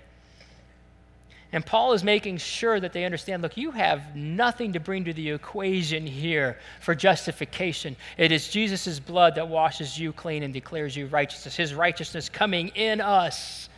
And 1.55 1.65
Paul 1.65 1.93
is 1.93 2.03
making 2.03 2.39
sure 2.39 2.81
that 2.81 2.93
they 2.93 3.05
understand 3.05 3.41
look, 3.41 3.57
you 3.57 3.71
have 3.71 4.17
nothing 4.17 4.73
to 4.73 4.81
bring 4.81 5.05
to 5.05 5.13
the 5.13 5.31
equation 5.31 6.05
here 6.05 6.59
for 6.81 6.97
justification. 6.97 7.95
It 8.19 8.33
is 8.33 8.49
Jesus' 8.49 8.99
blood 8.99 9.37
that 9.37 9.47
washes 9.47 9.97
you 9.97 10.13
clean 10.13 10.43
and 10.43 10.53
declares 10.53 10.97
you 10.97 11.07
righteousness. 11.07 11.55
His 11.55 11.73
righteousness 11.73 12.29
coming 12.29 12.69
in 12.71 13.01
us 13.01 13.69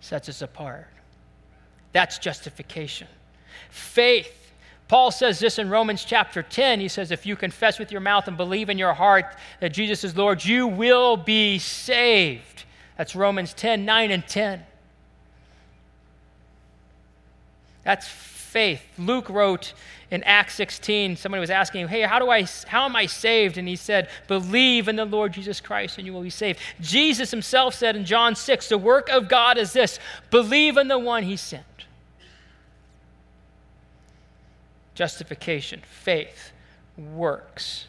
sets 0.00 0.30
us 0.30 0.40
apart. 0.40 0.88
That's 1.92 2.16
justification. 2.16 3.08
Faith, 3.68 4.50
Paul 4.88 5.10
says 5.10 5.38
this 5.38 5.58
in 5.58 5.68
Romans 5.68 6.06
chapter 6.06 6.42
10. 6.42 6.80
He 6.80 6.88
says, 6.88 7.10
If 7.10 7.26
you 7.26 7.36
confess 7.36 7.78
with 7.78 7.92
your 7.92 8.00
mouth 8.00 8.28
and 8.28 8.36
believe 8.38 8.70
in 8.70 8.78
your 8.78 8.94
heart 8.94 9.26
that 9.60 9.74
Jesus 9.74 10.04
is 10.04 10.16
Lord, 10.16 10.42
you 10.42 10.66
will 10.66 11.18
be 11.18 11.58
saved. 11.58 12.64
That's 12.96 13.14
Romans 13.14 13.52
10 13.52 13.84
9 13.84 14.10
and 14.10 14.26
10. 14.26 14.64
That's 17.88 18.06
faith. 18.06 18.82
Luke 18.98 19.30
wrote 19.30 19.72
in 20.10 20.22
Acts 20.24 20.54
16, 20.56 21.16
somebody 21.16 21.40
was 21.40 21.48
asking 21.48 21.80
him, 21.80 21.88
Hey, 21.88 22.02
how, 22.02 22.18
do 22.18 22.28
I, 22.28 22.44
how 22.66 22.84
am 22.84 22.94
I 22.94 23.06
saved? 23.06 23.56
And 23.56 23.66
he 23.66 23.76
said, 23.76 24.10
Believe 24.26 24.88
in 24.88 24.96
the 24.96 25.06
Lord 25.06 25.32
Jesus 25.32 25.58
Christ 25.58 25.96
and 25.96 26.06
you 26.06 26.12
will 26.12 26.20
be 26.20 26.28
saved. 26.28 26.58
Jesus 26.82 27.30
himself 27.30 27.74
said 27.74 27.96
in 27.96 28.04
John 28.04 28.34
6, 28.34 28.68
The 28.68 28.76
work 28.76 29.08
of 29.08 29.30
God 29.30 29.56
is 29.56 29.72
this 29.72 29.98
believe 30.30 30.76
in 30.76 30.88
the 30.88 30.98
one 30.98 31.22
he 31.22 31.36
sent. 31.36 31.64
justification, 34.98 35.80
faith, 35.88 36.50
works. 36.96 37.86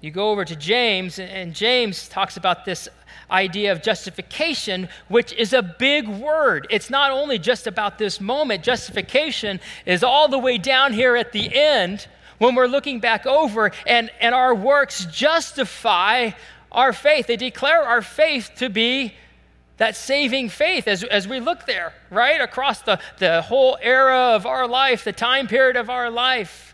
You 0.00 0.12
go 0.12 0.30
over 0.30 0.44
to 0.44 0.54
James, 0.54 1.18
and 1.18 1.52
James 1.52 2.08
talks 2.08 2.36
about 2.36 2.64
this 2.64 2.88
idea 3.30 3.72
of 3.72 3.82
justification, 3.82 4.88
which 5.08 5.32
is 5.32 5.52
a 5.52 5.62
big 5.62 6.06
word. 6.08 6.68
It's 6.70 6.88
not 6.88 7.10
only 7.10 7.36
just 7.36 7.66
about 7.66 7.98
this 7.98 8.20
moment, 8.20 8.62
justification 8.62 9.58
is 9.86 10.04
all 10.04 10.28
the 10.28 10.38
way 10.38 10.56
down 10.56 10.92
here 10.92 11.16
at 11.16 11.32
the 11.32 11.50
end 11.52 12.06
when 12.38 12.54
we're 12.54 12.68
looking 12.68 13.00
back 13.00 13.26
over, 13.26 13.72
and, 13.86 14.10
and 14.20 14.36
our 14.36 14.54
works 14.54 15.04
justify 15.06 16.30
our 16.70 16.92
faith. 16.92 17.26
They 17.26 17.36
declare 17.36 17.82
our 17.82 18.00
faith 18.00 18.52
to 18.58 18.70
be 18.70 19.14
that 19.78 19.96
saving 19.96 20.48
faith 20.48 20.86
as, 20.86 21.02
as 21.02 21.26
we 21.26 21.40
look 21.40 21.66
there, 21.66 21.92
right? 22.10 22.40
Across 22.40 22.82
the, 22.82 23.00
the 23.18 23.42
whole 23.42 23.76
era 23.82 24.34
of 24.34 24.46
our 24.46 24.68
life, 24.68 25.02
the 25.02 25.12
time 25.12 25.48
period 25.48 25.76
of 25.76 25.90
our 25.90 26.08
life. 26.08 26.72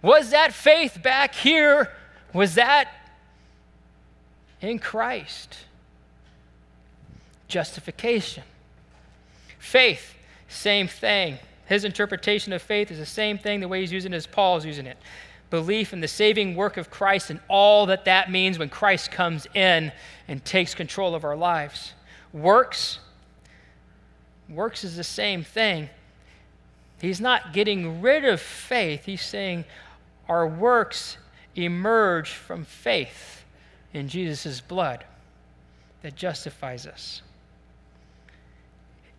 Was 0.00 0.30
that 0.30 0.52
faith 0.52 1.02
back 1.02 1.34
here? 1.34 1.90
Was 2.32 2.54
that 2.54 2.88
in 4.60 4.78
Christ? 4.78 5.56
Justification. 7.48 8.44
Faith, 9.58 10.14
same 10.48 10.88
thing. 10.88 11.38
His 11.66 11.84
interpretation 11.84 12.52
of 12.52 12.62
faith 12.62 12.90
is 12.90 12.98
the 12.98 13.06
same 13.06 13.38
thing, 13.38 13.60
the 13.60 13.68
way 13.68 13.80
he's 13.80 13.92
using 13.92 14.12
it 14.12 14.16
as 14.16 14.26
Paul's 14.26 14.64
using 14.64 14.86
it. 14.86 14.98
Belief 15.50 15.92
in 15.92 16.00
the 16.00 16.08
saving 16.08 16.56
work 16.56 16.76
of 16.76 16.90
Christ 16.90 17.30
and 17.30 17.38
all 17.48 17.86
that 17.86 18.06
that 18.06 18.30
means 18.30 18.58
when 18.58 18.68
Christ 18.68 19.10
comes 19.10 19.46
in 19.54 19.92
and 20.26 20.44
takes 20.44 20.74
control 20.74 21.14
of 21.14 21.24
our 21.24 21.36
lives. 21.36 21.92
Works, 22.32 22.98
works 24.48 24.82
is 24.84 24.96
the 24.96 25.04
same 25.04 25.44
thing. 25.44 25.90
He's 27.00 27.20
not 27.20 27.52
getting 27.52 28.00
rid 28.00 28.24
of 28.24 28.40
faith. 28.40 29.04
He's 29.04 29.22
saying 29.22 29.64
our 30.28 30.46
works 30.46 31.18
emerge 31.56 32.30
from 32.30 32.64
faith 32.64 33.44
in 33.92 34.08
Jesus' 34.08 34.60
blood 34.60 35.04
that 36.02 36.16
justifies 36.16 36.86
us. 36.86 37.22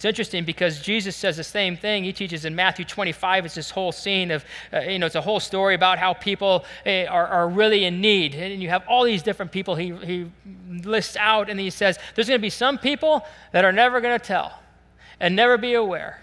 It's 0.03 0.05
interesting 0.05 0.43
because 0.43 0.81
Jesus 0.81 1.15
says 1.15 1.37
the 1.37 1.45
same 1.45 1.77
thing. 1.77 2.03
He 2.03 2.11
teaches 2.11 2.43
in 2.43 2.53
Matthew 2.55 2.83
25. 2.83 3.45
It's 3.45 3.55
this 3.55 3.69
whole 3.71 3.93
scene 3.93 4.31
of, 4.31 4.43
uh, 4.73 4.81
you 4.81 4.99
know, 4.99 5.05
it's 5.05 5.15
a 5.15 5.21
whole 5.21 5.39
story 5.39 5.75
about 5.75 5.97
how 5.97 6.13
people 6.13 6.65
uh, 6.85 7.05
are, 7.05 7.25
are 7.25 7.47
really 7.47 7.85
in 7.85 8.01
need. 8.01 8.35
And 8.35 8.61
you 8.61 8.67
have 8.67 8.85
all 8.85 9.05
these 9.05 9.23
different 9.23 9.53
people 9.53 9.75
he, 9.75 9.95
he 9.95 10.29
lists 10.83 11.15
out, 11.15 11.49
and 11.49 11.57
he 11.57 11.69
says, 11.69 11.97
there's 12.15 12.27
going 12.27 12.37
to 12.37 12.41
be 12.41 12.49
some 12.49 12.77
people 12.77 13.25
that 13.53 13.63
are 13.63 13.71
never 13.71 14.01
going 14.01 14.19
to 14.19 14.25
tell 14.25 14.59
and 15.21 15.37
never 15.37 15.57
be 15.57 15.73
aware. 15.73 16.19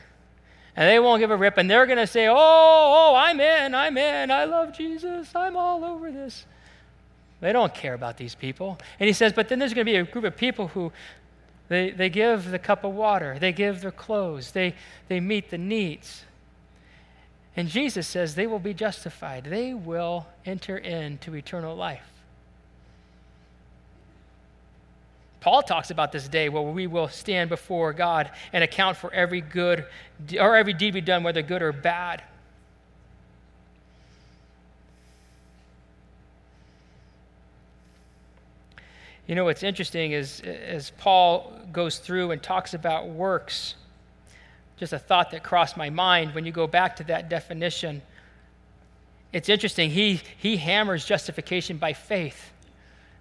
And 0.77 0.89
they 0.89 0.99
won't 0.99 1.21
give 1.21 1.31
a 1.31 1.37
rip, 1.37 1.59
and 1.59 1.71
they're 1.71 1.87
going 1.87 1.99
to 1.99 2.07
say, 2.07 2.29
oh, 2.29 2.35
oh, 2.37 3.15
I'm 3.17 3.41
in, 3.41 3.75
I'm 3.75 3.99
in, 3.99 4.31
I 4.31 4.45
love 4.45 4.73
Jesus, 4.73 5.35
I'm 5.35 5.57
all 5.57 5.85
over 5.85 6.11
this. 6.11 6.47
They 7.41 7.53
don't 7.53 7.75
care 7.75 7.95
about 7.95 8.17
these 8.17 8.35
people. 8.35 8.79
And 8.99 9.07
he 9.07 9.13
says, 9.13 9.33
but 9.33 9.49
then 9.49 9.59
there's 9.59 9.75
going 9.75 9.87
to 9.87 9.91
be 9.91 9.97
a 9.97 10.05
group 10.05 10.25
of 10.25 10.37
people 10.37 10.69
who 10.69 10.93
they, 11.69 11.91
they 11.91 12.09
give 12.09 12.51
the 12.51 12.59
cup 12.59 12.85
of 12.85 12.95
water, 12.95 13.39
they 13.39 13.53
give 13.53 13.81
their 13.81 13.91
clothes, 13.91 14.53
they, 14.53 14.75
they 15.09 15.21
meet 15.21 15.51
the 15.51 15.59
needs. 15.59 16.25
And 17.57 17.69
Jesus 17.69 18.07
says 18.07 18.35
they 18.35 18.47
will 18.47 18.59
be 18.59 18.75
justified, 18.75 19.45
they 19.45 19.75
will 19.75 20.27
enter 20.45 20.77
into 20.77 21.35
eternal 21.35 21.75
life. 21.75 22.10
Paul 25.41 25.63
talks 25.63 25.91
about 25.91 26.13
this 26.13 26.29
day 26.29 26.51
where 26.51 26.63
we 26.63 26.87
will 26.87 27.09
stand 27.09 27.49
before 27.49 27.93
God 27.95 28.31
and 28.53 28.63
account 28.63 28.97
for 28.97 29.13
every 29.13 29.41
good 29.41 29.87
or 30.39 30.55
every 30.55 30.75
deed 30.75 30.95
we've 30.95 31.05
done, 31.05 31.23
whether 31.23 31.41
good 31.41 31.63
or 31.63 31.73
bad. 31.73 32.23
You 39.27 39.35
know, 39.35 39.45
what's 39.45 39.63
interesting 39.63 40.13
is 40.13 40.41
as 40.41 40.91
Paul 40.91 41.53
goes 41.73 41.99
through 41.99 42.33
and 42.33 42.43
talks 42.43 42.75
about 42.75 43.09
works, 43.09 43.77
just 44.77 44.93
a 44.93 44.99
thought 44.99 45.31
that 45.31 45.45
crossed 45.45 45.77
my 45.77 45.89
mind 45.89 46.35
when 46.35 46.45
you 46.45 46.53
go 46.53 46.67
back 46.67 46.97
to 46.97 47.05
that 47.05 47.29
definition. 47.29 48.03
It's 49.33 49.49
interesting. 49.49 49.91
He, 49.91 50.21
he 50.37 50.57
hammers 50.57 51.05
justification 51.05 51.79
by 51.79 51.93
faith, 51.93 52.51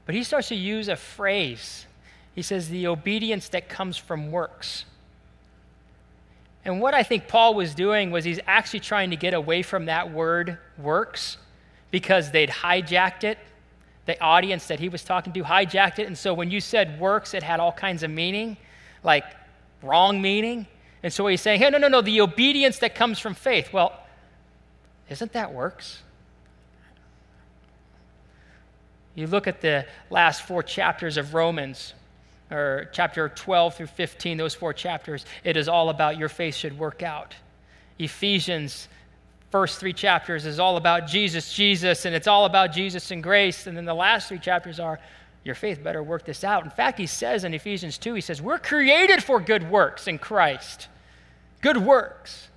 but 0.06 0.16
he 0.16 0.24
starts 0.24 0.48
to 0.50 0.56
use 0.56 0.88
a 0.88 0.96
phrase. 0.96 1.86
He 2.39 2.43
says, 2.43 2.69
the 2.69 2.88
obedience 2.88 3.49
that 3.49 3.67
comes 3.67 3.97
from 3.97 4.32
works. 4.32 4.86
And 6.63 6.80
what 6.80 6.93
I 6.93 7.04
think 7.04 7.28
Paul 7.28 7.54
was 7.54 7.75
doing 7.75 8.12
was 8.12 8.23
he's 8.23 8.39
actually 8.47 8.80
trying 8.80 9.10
to 9.10 9.17
get 9.17 9.34
away 9.34 9.62
from 9.62 9.88
that 9.88 10.13
word 10.13 10.58
works 10.78 11.36
because 11.91 12.32
they'd 12.32 12.49
hijacked 12.49 13.25
it 13.25 13.39
the 14.06 14.17
audience 14.21 14.67
that 14.67 14.80
he 14.80 14.88
was 14.88 15.04
talking 15.04 15.34
to 15.34 15.43
hijacked 15.43 15.99
it. 15.99 16.08
And 16.08 16.17
so 16.17 16.34
when 16.34 16.49
you 16.49 16.62
said 16.62 16.97
works, 16.97 17.34
it 17.34 17.43
had 17.43 17.60
all 17.60 17.73
kinds 17.73 18.04
of 18.04 18.10
meaning, 18.10 18.56
like 19.04 19.25
wrong 19.84 20.21
meaning. 20.21 20.65
And 21.04 21.12
so 21.12 21.28
he's 21.28 21.41
saying, 21.41 21.60
hey, 21.60 21.69
no, 21.69 21.78
no, 21.78 21.89
no, 21.89 21.99
the 21.99 22.21
obedience 22.21 22.80
that 22.80 22.95
comes 22.95 23.19
from 23.19 23.34
faith. 23.34 23.73
Well, 23.73 24.02
isn't 25.10 25.34
that 25.34 25.52
works? 25.52 26.04
You 29.13 29.28
look 29.28 29.45
at 29.45 29.60
the 29.60 29.86
last 30.10 30.43
four 30.43 30.63
chapters 30.63 31.17
of 31.17 31.34
Romans, 31.34 31.95
or 32.52 32.90
chapter 32.92 33.30
12 33.30 33.76
through 33.76 33.88
15, 33.88 34.38
those 34.38 34.56
four 34.56 34.74
chapters, 34.74 35.26
it 35.44 35.56
is 35.58 35.68
all 35.68 35.90
about 35.90 36.18
your 36.18 36.30
faith 36.30 36.56
should 36.56 36.78
work 36.78 37.04
out. 37.04 37.36
Ephesians 38.00 38.88
first 39.52 39.80
three 39.80 39.94
chapters 39.94 40.46
is 40.46 40.60
all 40.60 40.78
about 40.78 41.08
Jesus, 41.08 41.54
Jesus, 41.54 42.06
and 42.06 42.16
it's 42.16 42.28
all 42.28 42.46
about 42.46 42.72
Jesus 42.72 43.12
and 43.12 43.24
grace. 43.24 43.68
And 43.68 43.76
then 43.76 43.86
the 43.86 43.94
last 43.94 44.30
three 44.30 44.40
chapters 44.40 44.80
are 44.80 45.00
your 45.44 45.56
faith 45.56 45.84
better 45.84 46.04
work 46.04 46.26
this 46.26 46.44
out. 46.44 46.64
In 46.64 46.70
fact, 46.70 47.00
he 47.00 47.08
says 47.08 47.44
in 47.44 47.54
Ephesians 47.54 47.98
2, 47.98 48.14
he 48.14 48.22
says, 48.22 48.42
We're 48.42 48.60
created 48.60 49.24
for 49.24 49.40
good 49.40 49.70
works 49.70 50.08
in 50.08 50.20
Christ. 50.20 50.88
Good 51.62 51.78
works. 51.78 52.48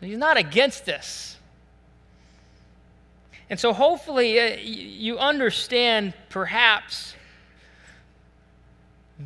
He's 0.00 0.18
not 0.18 0.36
against 0.36 0.86
this. 0.86 1.36
And 3.50 3.58
so 3.58 3.72
hopefully 3.72 4.38
uh, 4.38 4.56
you 4.60 5.18
understand 5.18 6.14
perhaps 6.28 7.14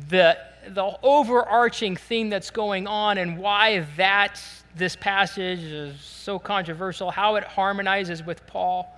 the, 0.09 0.37
the 0.69 0.97
overarching 1.03 1.95
theme 1.95 2.29
that's 2.29 2.51
going 2.51 2.87
on 2.87 3.17
and 3.17 3.37
why 3.37 3.85
that 3.97 4.41
this 4.75 4.95
passage 4.95 5.59
is 5.59 5.99
so 6.01 6.37
controversial, 6.37 7.11
how 7.11 7.35
it 7.35 7.43
harmonizes 7.43 8.23
with 8.23 8.45
Paul. 8.47 8.91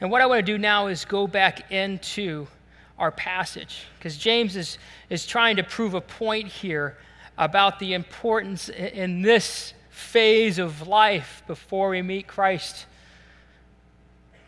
And 0.00 0.10
what 0.10 0.22
I 0.22 0.26
want 0.26 0.38
to 0.38 0.52
do 0.52 0.58
now 0.58 0.86
is 0.86 1.04
go 1.04 1.26
back 1.26 1.70
into 1.70 2.46
our 2.98 3.10
passage, 3.12 3.84
because 3.98 4.16
James 4.16 4.56
is, 4.56 4.78
is 5.08 5.26
trying 5.26 5.56
to 5.56 5.62
prove 5.62 5.94
a 5.94 6.00
point 6.00 6.48
here 6.48 6.96
about 7.36 7.78
the 7.78 7.94
importance 7.94 8.68
in 8.70 9.22
this 9.22 9.72
phase 9.90 10.58
of 10.58 10.88
life 10.88 11.42
before 11.46 11.90
we 11.90 12.02
meet 12.02 12.26
Christ. 12.26 12.86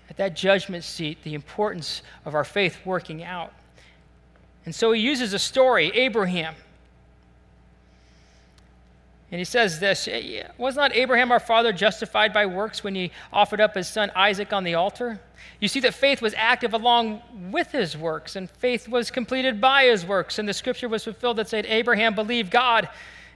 At 0.09 0.17
that 0.17 0.35
judgment 0.35 0.83
seat, 0.83 1.23
the 1.23 1.35
importance 1.35 2.03
of 2.25 2.35
our 2.35 2.45
faith 2.45 2.79
working 2.85 3.23
out. 3.23 3.53
And 4.65 4.75
so 4.75 4.93
he 4.93 5.01
uses 5.01 5.33
a 5.33 5.39
story, 5.39 5.91
Abraham. 5.95 6.55
And 9.33 9.39
he 9.39 9.45
says 9.45 9.79
this 9.79 10.09
Was 10.59 10.77
not 10.77 10.95
Abraham 10.95 11.31
our 11.31 11.41
father 11.41 11.73
justified 11.73 12.33
by 12.33 12.47
works 12.47 12.83
when 12.83 12.95
he 12.95 13.13
offered 13.33 13.61
up 13.61 13.75
his 13.75 13.89
son 13.89 14.11
Isaac 14.15 14.53
on 14.53 14.65
the 14.65 14.75
altar? 14.75 15.21
You 15.61 15.69
see 15.69 15.81
that 15.81 15.95
faith 15.95 16.21
was 16.21 16.35
active 16.37 16.75
along 16.75 17.23
with 17.53 17.71
his 17.71 17.97
works, 17.97 18.35
and 18.35 18.51
faith 18.51 18.89
was 18.89 19.11
completed 19.11 19.61
by 19.61 19.85
his 19.85 20.05
works. 20.05 20.39
And 20.39 20.49
the 20.49 20.55
scripture 20.55 20.89
was 20.89 21.05
fulfilled 21.05 21.37
that 21.37 21.49
said, 21.49 21.67
Abraham 21.67 22.15
believed 22.15 22.51
God, 22.51 22.89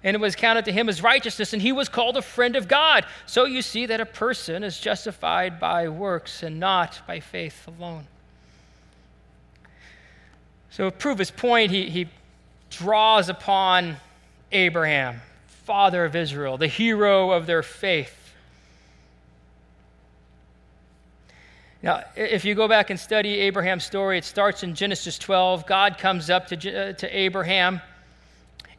and 0.02 0.14
it 0.14 0.20
was 0.20 0.34
counted 0.34 0.64
to 0.64 0.72
him 0.72 0.88
as 0.88 1.02
righteousness, 1.02 1.52
and 1.52 1.62
he 1.62 1.72
was 1.72 1.88
called 1.88 2.16
a 2.16 2.22
friend 2.22 2.56
of 2.56 2.66
God. 2.66 3.06
So 3.26 3.44
you 3.44 3.62
see 3.62 3.86
that 3.86 4.00
a 4.00 4.06
person 4.06 4.64
is 4.64 4.80
justified 4.80 5.60
by 5.60 5.88
works 5.88 6.42
and 6.42 6.58
not 6.58 7.00
by 7.06 7.20
faith 7.20 7.68
alone. 7.68 8.06
So, 10.74 10.90
to 10.90 10.96
prove 10.96 11.20
his 11.20 11.30
point, 11.30 11.70
he, 11.70 11.88
he 11.88 12.08
draws 12.68 13.28
upon 13.28 13.96
Abraham 14.50 15.20
father 15.46 16.04
of 16.04 16.16
Israel, 16.16 16.58
the 16.58 16.66
hero 16.66 17.30
of 17.30 17.46
their 17.46 17.62
faith. 17.62 18.32
Now, 21.80 22.02
if 22.16 22.44
you 22.44 22.56
go 22.56 22.66
back 22.66 22.90
and 22.90 22.98
study 22.98 23.38
Abraham's 23.38 23.84
story, 23.84 24.18
it 24.18 24.24
starts 24.24 24.64
in 24.64 24.74
Genesis 24.74 25.16
12. 25.16 25.64
God 25.64 25.96
comes 25.96 26.28
up 26.28 26.48
to, 26.48 26.56
uh, 26.56 26.92
to 26.94 27.16
Abraham, 27.16 27.80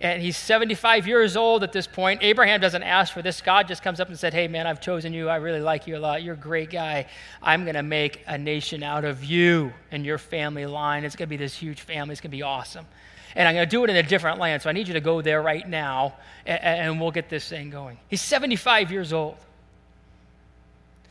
and 0.06 0.22
he's 0.22 0.38
75 0.38 1.08
years 1.08 1.36
old 1.36 1.64
at 1.64 1.72
this 1.72 1.88
point. 1.88 2.22
Abraham 2.22 2.62
doesn't 2.62 2.84
ask 2.84 3.12
for 3.12 3.24
this. 3.24 3.42
God 3.42 3.68
just 3.68 3.82
comes 3.82 4.00
up 4.00 4.08
and 4.08 4.20
said, 4.20 4.36
Hey, 4.36 4.48
man, 4.48 4.68
I've 4.68 4.80
chosen 4.80 5.14
you. 5.14 5.30
I 5.30 5.38
really 5.38 5.62
like 5.62 5.88
you 5.88 5.98
a 5.98 6.00
lot. 6.00 6.22
You're 6.22 6.36
a 6.36 6.38
great 6.38 6.70
guy. 6.70 7.08
I'm 7.42 7.64
going 7.64 7.76
to 7.76 7.82
make 7.82 8.22
a 8.28 8.38
nation 8.38 8.84
out 8.84 9.04
of 9.04 9.24
you 9.24 9.74
and 9.92 10.06
your 10.06 10.20
family 10.20 10.68
line. 10.68 11.06
It's 11.06 11.16
going 11.16 11.28
to 11.28 11.30
be 11.32 11.38
this 11.38 11.56
huge 11.56 11.82
family. 11.82 12.12
It's 12.12 12.22
going 12.22 12.30
to 12.30 12.38
be 12.38 12.44
awesome. 12.44 12.86
And 13.36 13.48
I'm 13.48 13.56
going 13.56 13.66
to 13.66 13.70
do 13.70 13.84
it 13.84 13.90
in 13.90 13.96
a 13.96 14.04
different 14.04 14.38
land. 14.38 14.62
So 14.62 14.70
I 14.70 14.74
need 14.74 14.88
you 14.88 14.94
to 14.94 15.02
go 15.02 15.24
there 15.24 15.42
right 15.42 15.68
now, 15.68 16.14
and, 16.46 16.64
and 16.64 17.02
we'll 17.02 17.10
get 17.10 17.28
this 17.28 17.50
thing 17.50 17.72
going. 17.72 17.98
He's 18.08 18.22
75 18.22 18.92
years 18.92 19.12
old. 19.12 19.38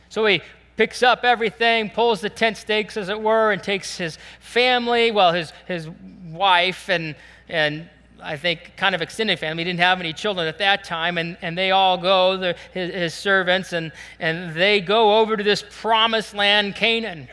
So 0.07 0.25
he 0.25 0.41
picks 0.77 1.03
up 1.03 1.25
everything, 1.25 1.89
pulls 1.89 2.21
the 2.21 2.29
tent 2.29 2.55
stakes, 2.55 2.95
as 2.95 3.09
it 3.09 3.19
were, 3.19 3.51
and 3.51 3.61
takes 3.61 3.97
his 3.97 4.17
family, 4.39 5.11
well, 5.11 5.33
his, 5.33 5.51
his 5.67 5.89
wife, 6.31 6.89
and, 6.89 7.15
and 7.49 7.89
I 8.21 8.37
think 8.37 8.73
kind 8.77 8.95
of 8.95 9.01
extended 9.01 9.39
family. 9.39 9.63
He 9.63 9.69
didn't 9.69 9.81
have 9.81 9.99
any 9.99 10.13
children 10.13 10.47
at 10.47 10.57
that 10.59 10.83
time, 10.83 11.17
and, 11.17 11.37
and 11.41 11.57
they 11.57 11.71
all 11.71 11.97
go, 11.97 12.37
the, 12.37 12.55
his, 12.73 12.93
his 12.93 13.13
servants, 13.13 13.73
and, 13.73 13.91
and 14.19 14.53
they 14.53 14.81
go 14.81 15.19
over 15.19 15.37
to 15.37 15.43
this 15.43 15.63
promised 15.69 16.33
land, 16.33 16.75
Canaan. 16.75 17.27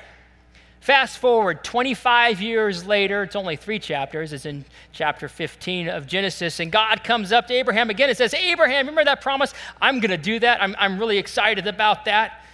Fast 0.81 1.18
forward 1.18 1.62
25 1.62 2.42
years 2.42 2.85
later, 2.85 3.23
it's 3.23 3.37
only 3.37 3.55
three 3.55 3.79
chapters, 3.79 4.33
it's 4.33 4.47
in 4.47 4.64
chapter 4.90 5.29
15 5.29 5.88
of 5.88 6.09
Genesis, 6.09 6.59
and 6.59 6.73
God 6.73 7.05
comes 7.05 7.31
up 7.31 7.47
to 7.47 7.55
Abraham 7.55 7.88
again 7.88 8.09
and 8.09 8.18
says, 8.18 8.35
Abraham, 8.35 8.87
remember 8.87 9.05
that 9.05 9.21
promise? 9.21 9.55
I'm 9.81 10.01
going 10.01 10.11
to 10.11 10.16
do 10.16 10.40
that. 10.40 10.61
I'm, 10.61 10.75
I'm 10.79 10.99
really 10.99 11.18
excited 11.18 11.68
about 11.68 12.07
that. 12.07 12.45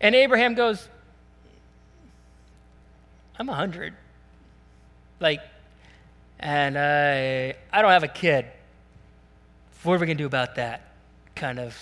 And 0.00 0.16
Abraham 0.16 0.54
goes, 0.54 0.88
I'm 3.38 3.46
100. 3.46 3.94
Like, 5.20 5.40
and 6.42 6.76
I, 6.76 7.54
I 7.72 7.82
don't 7.82 7.92
have 7.92 8.02
a 8.02 8.08
kid. 8.08 8.46
What 9.84 9.94
are 9.94 9.98
we 9.98 10.06
going 10.06 10.18
to 10.18 10.22
do 10.22 10.26
about 10.26 10.56
that? 10.56 10.92
Kind 11.36 11.58
of 11.58 11.76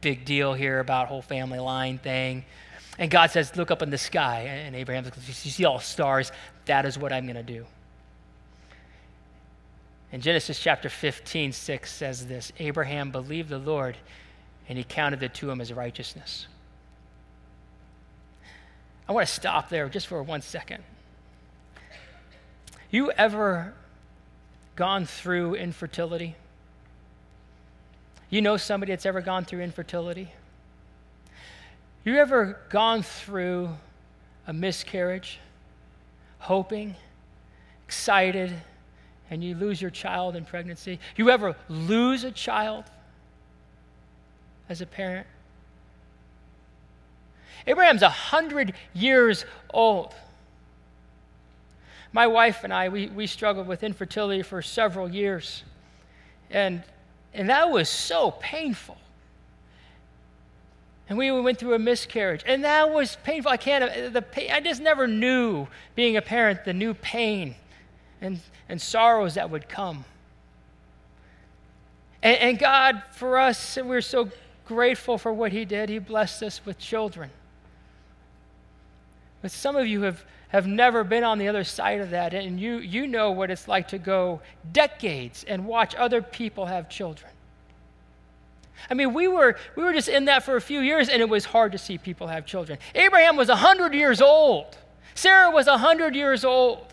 big 0.00 0.24
deal 0.24 0.52
here 0.52 0.80
about 0.80 1.08
whole 1.08 1.22
family 1.22 1.60
line 1.60 1.98
thing. 1.98 2.44
And 2.98 3.10
God 3.10 3.30
says, 3.30 3.56
Look 3.56 3.70
up 3.70 3.82
in 3.82 3.90
the 3.90 3.98
sky. 3.98 4.40
And 4.40 4.74
Abraham 4.74 5.04
says, 5.04 5.46
You 5.46 5.50
see 5.50 5.64
all 5.64 5.78
stars? 5.78 6.32
That 6.66 6.84
is 6.84 6.98
what 6.98 7.12
I'm 7.12 7.24
going 7.24 7.36
to 7.36 7.42
do. 7.42 7.66
In 10.12 10.20
Genesis 10.20 10.60
chapter 10.60 10.88
15, 10.88 11.52
6 11.52 11.92
says 11.92 12.26
this 12.26 12.52
Abraham 12.58 13.10
believed 13.10 13.48
the 13.48 13.58
Lord, 13.58 13.96
and 14.68 14.76
he 14.78 14.84
counted 14.84 15.22
it 15.22 15.34
to 15.34 15.50
him 15.50 15.60
as 15.60 15.72
righteousness. 15.72 16.46
I 19.08 19.12
want 19.12 19.26
to 19.26 19.32
stop 19.32 19.68
there 19.68 19.88
just 19.88 20.06
for 20.06 20.22
one 20.22 20.40
second. 20.40 20.82
You 22.90 23.10
ever 23.12 23.74
gone 24.76 25.06
through 25.06 25.54
infertility? 25.54 26.36
You 28.30 28.42
know 28.42 28.56
somebody 28.56 28.92
that's 28.92 29.06
ever 29.06 29.20
gone 29.20 29.44
through 29.44 29.60
infertility? 29.60 30.32
You 32.04 32.16
ever 32.16 32.60
gone 32.68 33.02
through 33.02 33.70
a 34.46 34.52
miscarriage, 34.52 35.38
hoping, 36.38 36.96
excited, 37.86 38.52
and 39.30 39.42
you 39.42 39.54
lose 39.54 39.80
your 39.80 39.90
child 39.90 40.36
in 40.36 40.44
pregnancy? 40.44 40.98
You 41.16 41.30
ever 41.30 41.56
lose 41.68 42.24
a 42.24 42.30
child 42.30 42.84
as 44.68 44.80
a 44.80 44.86
parent? 44.86 45.26
Abraham's 47.66 48.02
100 48.02 48.74
years 48.92 49.46
old. 49.72 50.14
My 52.14 52.28
wife 52.28 52.62
and 52.62 52.72
I, 52.72 52.90
we, 52.90 53.08
we 53.08 53.26
struggled 53.26 53.66
with 53.66 53.82
infertility 53.82 54.42
for 54.42 54.62
several 54.62 55.10
years. 55.10 55.64
And, 56.48 56.84
and 57.34 57.50
that 57.50 57.70
was 57.70 57.88
so 57.88 58.30
painful. 58.30 58.96
And 61.08 61.18
we 61.18 61.32
went 61.32 61.58
through 61.58 61.74
a 61.74 61.78
miscarriage, 61.80 62.44
and 62.46 62.62
that 62.62 62.90
was 62.90 63.18
painful. 63.24 63.50
I 63.50 63.56
can't, 63.56 64.12
the 64.12 64.22
pain, 64.22 64.52
I 64.52 64.60
just 64.60 64.80
never 64.80 65.08
knew, 65.08 65.66
being 65.96 66.16
a 66.16 66.22
parent, 66.22 66.64
the 66.64 66.72
new 66.72 66.94
pain 66.94 67.56
and, 68.20 68.38
and 68.68 68.80
sorrows 68.80 69.34
that 69.34 69.50
would 69.50 69.68
come. 69.68 70.04
And, 72.22 72.38
and 72.38 72.58
God, 72.60 73.02
for 73.10 73.40
us, 73.40 73.76
we're 73.76 74.00
so 74.00 74.30
grateful 74.66 75.18
for 75.18 75.32
what 75.32 75.50
He 75.50 75.64
did. 75.64 75.88
He 75.88 75.98
blessed 75.98 76.44
us 76.44 76.64
with 76.64 76.78
children. 76.78 77.30
But 79.42 79.50
some 79.50 79.74
of 79.74 79.88
you 79.88 80.02
have, 80.02 80.24
have 80.54 80.68
never 80.68 81.02
been 81.02 81.24
on 81.24 81.38
the 81.38 81.48
other 81.48 81.64
side 81.64 82.00
of 82.00 82.10
that, 82.10 82.32
and 82.32 82.60
you, 82.60 82.76
you 82.76 83.08
know 83.08 83.32
what 83.32 83.50
it's 83.50 83.66
like 83.66 83.88
to 83.88 83.98
go 83.98 84.40
decades 84.70 85.42
and 85.48 85.66
watch 85.66 85.96
other 85.96 86.22
people 86.22 86.66
have 86.66 86.88
children. 86.88 87.28
I 88.88 88.94
mean, 88.94 89.14
we 89.14 89.26
were, 89.26 89.56
we 89.74 89.82
were 89.82 89.92
just 89.92 90.06
in 90.06 90.26
that 90.26 90.44
for 90.44 90.54
a 90.54 90.60
few 90.60 90.78
years, 90.78 91.08
and 91.08 91.20
it 91.20 91.28
was 91.28 91.44
hard 91.44 91.72
to 91.72 91.78
see 91.78 91.98
people 91.98 92.28
have 92.28 92.46
children. 92.46 92.78
Abraham 92.94 93.34
was 93.34 93.48
100 93.48 93.94
years 93.94 94.22
old, 94.22 94.78
Sarah 95.16 95.50
was 95.50 95.66
100 95.66 96.14
years 96.14 96.44
old. 96.44 96.86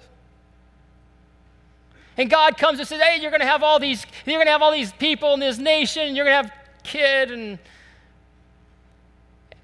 And 2.17 2.31
God 2.31 2.57
comes 2.57 2.79
and 2.79 2.87
says, 2.87 2.99
Hey, 2.99 3.21
you're 3.21 3.29
going 3.29 3.41
to 3.41 3.47
have 3.47 3.61
all 3.61 3.77
these, 3.77 4.07
you're 4.25 4.43
to 4.43 4.49
have 4.49 4.63
all 4.63 4.71
these 4.71 4.91
people 4.93 5.35
in 5.35 5.39
this 5.39 5.59
nation, 5.59 6.07
and 6.07 6.17
you're 6.17 6.25
going 6.25 6.43
to 6.43 6.49
have 6.49 6.59
kid, 6.83 7.29
and 7.31 7.59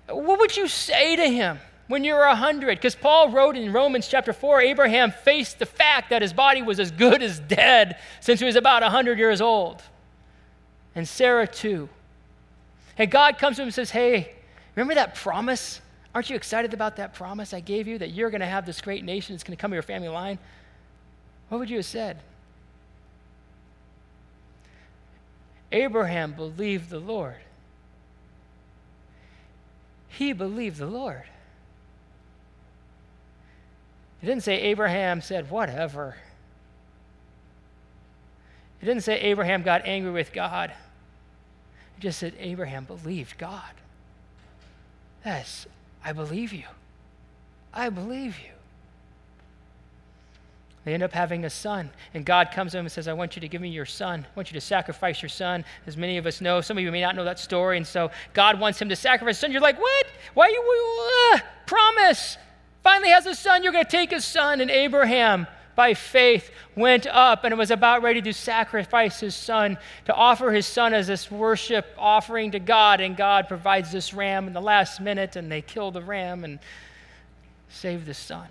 what 0.07 0.39
would 0.39 0.55
you 0.55 0.67
say 0.67 1.15
to 1.15 1.27
him? 1.27 1.57
When 1.87 2.03
you 2.03 2.13
were 2.13 2.27
100. 2.27 2.77
Because 2.77 2.95
Paul 2.95 3.31
wrote 3.31 3.55
in 3.55 3.73
Romans 3.73 4.07
chapter 4.07 4.33
4 4.33 4.61
Abraham 4.61 5.11
faced 5.11 5.59
the 5.59 5.65
fact 5.65 6.09
that 6.09 6.21
his 6.21 6.33
body 6.33 6.61
was 6.61 6.79
as 6.79 6.91
good 6.91 7.21
as 7.21 7.39
dead 7.39 7.97
since 8.19 8.39
he 8.39 8.45
was 8.45 8.55
about 8.55 8.81
100 8.81 9.17
years 9.17 9.41
old. 9.41 9.81
And 10.95 11.07
Sarah 11.07 11.47
too. 11.47 11.89
And 12.97 13.11
God 13.11 13.37
comes 13.37 13.57
to 13.57 13.61
him 13.61 13.67
and 13.67 13.73
says, 13.73 13.91
Hey, 13.91 14.35
remember 14.75 14.95
that 14.95 15.15
promise? 15.15 15.81
Aren't 16.15 16.29
you 16.29 16.35
excited 16.35 16.73
about 16.73 16.95
that 16.95 17.13
promise 17.13 17.53
I 17.53 17.59
gave 17.59 17.87
you 17.87 17.99
that 17.99 18.11
you're 18.11 18.31
going 18.31 18.41
to 18.41 18.47
have 18.47 18.65
this 18.65 18.81
great 18.81 19.03
nation 19.03 19.35
that's 19.35 19.43
going 19.43 19.55
to 19.55 19.61
come 19.61 19.71
to 19.71 19.75
your 19.75 19.83
family 19.83 20.09
line? 20.09 20.39
What 21.49 21.59
would 21.59 21.69
you 21.69 21.77
have 21.77 21.85
said? 21.85 22.17
Abraham 25.71 26.33
believed 26.33 26.89
the 26.89 26.99
Lord. 26.99 27.35
He 30.07 30.33
believed 30.33 30.77
the 30.77 30.87
Lord. 30.87 31.23
It 34.21 34.25
didn't 34.25 34.43
say 34.43 34.59
Abraham 34.61 35.21
said, 35.21 35.49
whatever. 35.51 36.15
It 38.81 38.85
didn't 38.85 39.03
say 39.03 39.19
Abraham 39.19 39.63
got 39.63 39.85
angry 39.85 40.11
with 40.11 40.33
God. 40.33 40.71
It 41.97 42.01
just 42.01 42.19
said 42.19 42.33
Abraham 42.39 42.85
believed 42.85 43.37
God. 43.37 43.61
Yes, 45.25 45.67
I 46.03 46.13
believe 46.13 46.53
you. 46.53 46.63
I 47.73 47.89
believe 47.89 48.37
you. 48.39 48.51
They 50.85 50.93
end 50.93 51.03
up 51.03 51.11
having 51.11 51.43
a 51.43 51.49
son, 51.49 51.89
and 52.13 52.25
God 52.25 52.51
comes 52.53 52.71
to 52.71 52.77
him 52.77 52.85
and 52.85 52.91
says, 52.91 53.09
I 53.09 53.13
want 53.13 53.35
you 53.35 53.41
to 53.41 53.47
give 53.49 53.61
me 53.61 53.67
your 53.67 53.85
son. 53.85 54.25
I 54.25 54.33
want 54.37 54.49
you 54.49 54.53
to 54.53 54.65
sacrifice 54.65 55.21
your 55.21 55.27
son. 55.27 55.65
As 55.85 55.97
many 55.97 56.17
of 56.17 56.25
us 56.25 56.39
know, 56.39 56.61
some 56.61 56.77
of 56.77 56.83
you 56.83 56.91
may 56.93 57.01
not 57.01 57.13
know 57.13 57.25
that 57.25 57.39
story, 57.39 57.75
and 57.75 57.85
so 57.85 58.09
God 58.33 58.57
wants 58.57 58.81
him 58.81 58.87
to 58.87 58.95
sacrifice 58.95 59.35
his 59.35 59.39
son. 59.41 59.51
You're 59.51 59.59
like, 59.59 59.77
what? 59.81 60.05
Why 60.33 60.47
you, 60.47 61.33
uh, 61.33 61.39
promise? 61.65 62.37
Finally 62.87 63.09
has 63.09 63.25
a 63.25 63.35
son, 63.35 63.63
you're 63.63 63.73
going 63.73 63.83
to 63.83 63.91
take 63.91 64.11
his 64.11 64.23
son. 64.23 64.61
And 64.61 64.71
Abraham, 64.71 65.45
by 65.75 65.93
faith, 65.93 66.49
went 66.73 67.05
up 67.05 67.43
and 67.43 67.57
was 67.57 67.69
about 67.69 68.01
ready 68.01 68.21
to 68.21 68.31
sacrifice 68.31 69.19
his 69.19 69.35
son, 69.35 69.77
to 70.05 70.13
offer 70.13 70.53
his 70.53 70.65
son 70.65 70.93
as 70.93 71.05
this 71.05 71.29
worship 71.29 71.85
offering 71.97 72.51
to 72.51 72.59
God. 72.59 73.01
And 73.01 73.17
God 73.17 73.49
provides 73.49 73.91
this 73.91 74.13
ram 74.13 74.47
in 74.47 74.53
the 74.53 74.61
last 74.61 75.01
minute, 75.01 75.35
and 75.35 75.51
they 75.51 75.61
kill 75.61 75.91
the 75.91 76.01
ram 76.01 76.45
and 76.45 76.59
save 77.67 78.05
the 78.05 78.13
son. 78.13 78.47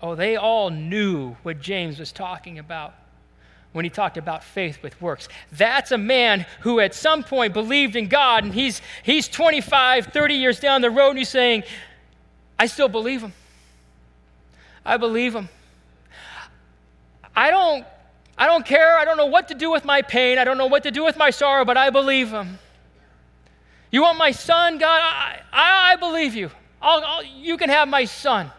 Oh, 0.00 0.14
they 0.14 0.36
all 0.36 0.70
knew 0.70 1.36
what 1.42 1.60
James 1.60 1.98
was 1.98 2.10
talking 2.10 2.58
about 2.58 2.94
when 3.74 3.84
he 3.84 3.90
talked 3.90 4.16
about 4.16 4.44
faith 4.44 4.80
with 4.82 5.00
works. 5.02 5.28
That's 5.50 5.90
a 5.90 5.98
man 5.98 6.46
who 6.60 6.78
at 6.78 6.94
some 6.94 7.24
point 7.24 7.52
believed 7.52 7.96
in 7.96 8.06
God, 8.06 8.44
and 8.44 8.54
he's, 8.54 8.80
he's 9.02 9.26
25, 9.28 10.06
30 10.06 10.34
years 10.34 10.60
down 10.60 10.80
the 10.80 10.90
road, 10.90 11.10
and 11.10 11.18
he's 11.18 11.28
saying, 11.28 11.64
I 12.56 12.66
still 12.66 12.88
believe 12.88 13.20
him. 13.20 13.32
I 14.86 14.96
believe 14.96 15.34
him. 15.34 15.48
I 17.34 17.50
don't, 17.50 17.84
I 18.38 18.46
don't 18.46 18.64
care. 18.64 18.96
I 18.96 19.04
don't 19.04 19.16
know 19.16 19.26
what 19.26 19.48
to 19.48 19.54
do 19.56 19.72
with 19.72 19.84
my 19.84 20.02
pain. 20.02 20.38
I 20.38 20.44
don't 20.44 20.56
know 20.56 20.66
what 20.66 20.84
to 20.84 20.92
do 20.92 21.04
with 21.04 21.16
my 21.16 21.30
sorrow, 21.30 21.64
but 21.64 21.76
I 21.76 21.90
believe 21.90 22.30
him. 22.30 22.60
You 23.90 24.02
want 24.02 24.18
my 24.18 24.30
son, 24.30 24.78
God? 24.78 25.00
I, 25.02 25.40
I, 25.52 25.92
I 25.92 25.96
believe 25.96 26.36
you. 26.36 26.48
I'll, 26.80 27.02
I'll, 27.04 27.24
you 27.24 27.56
can 27.56 27.70
have 27.70 27.88
my 27.88 28.04
son. 28.04 28.52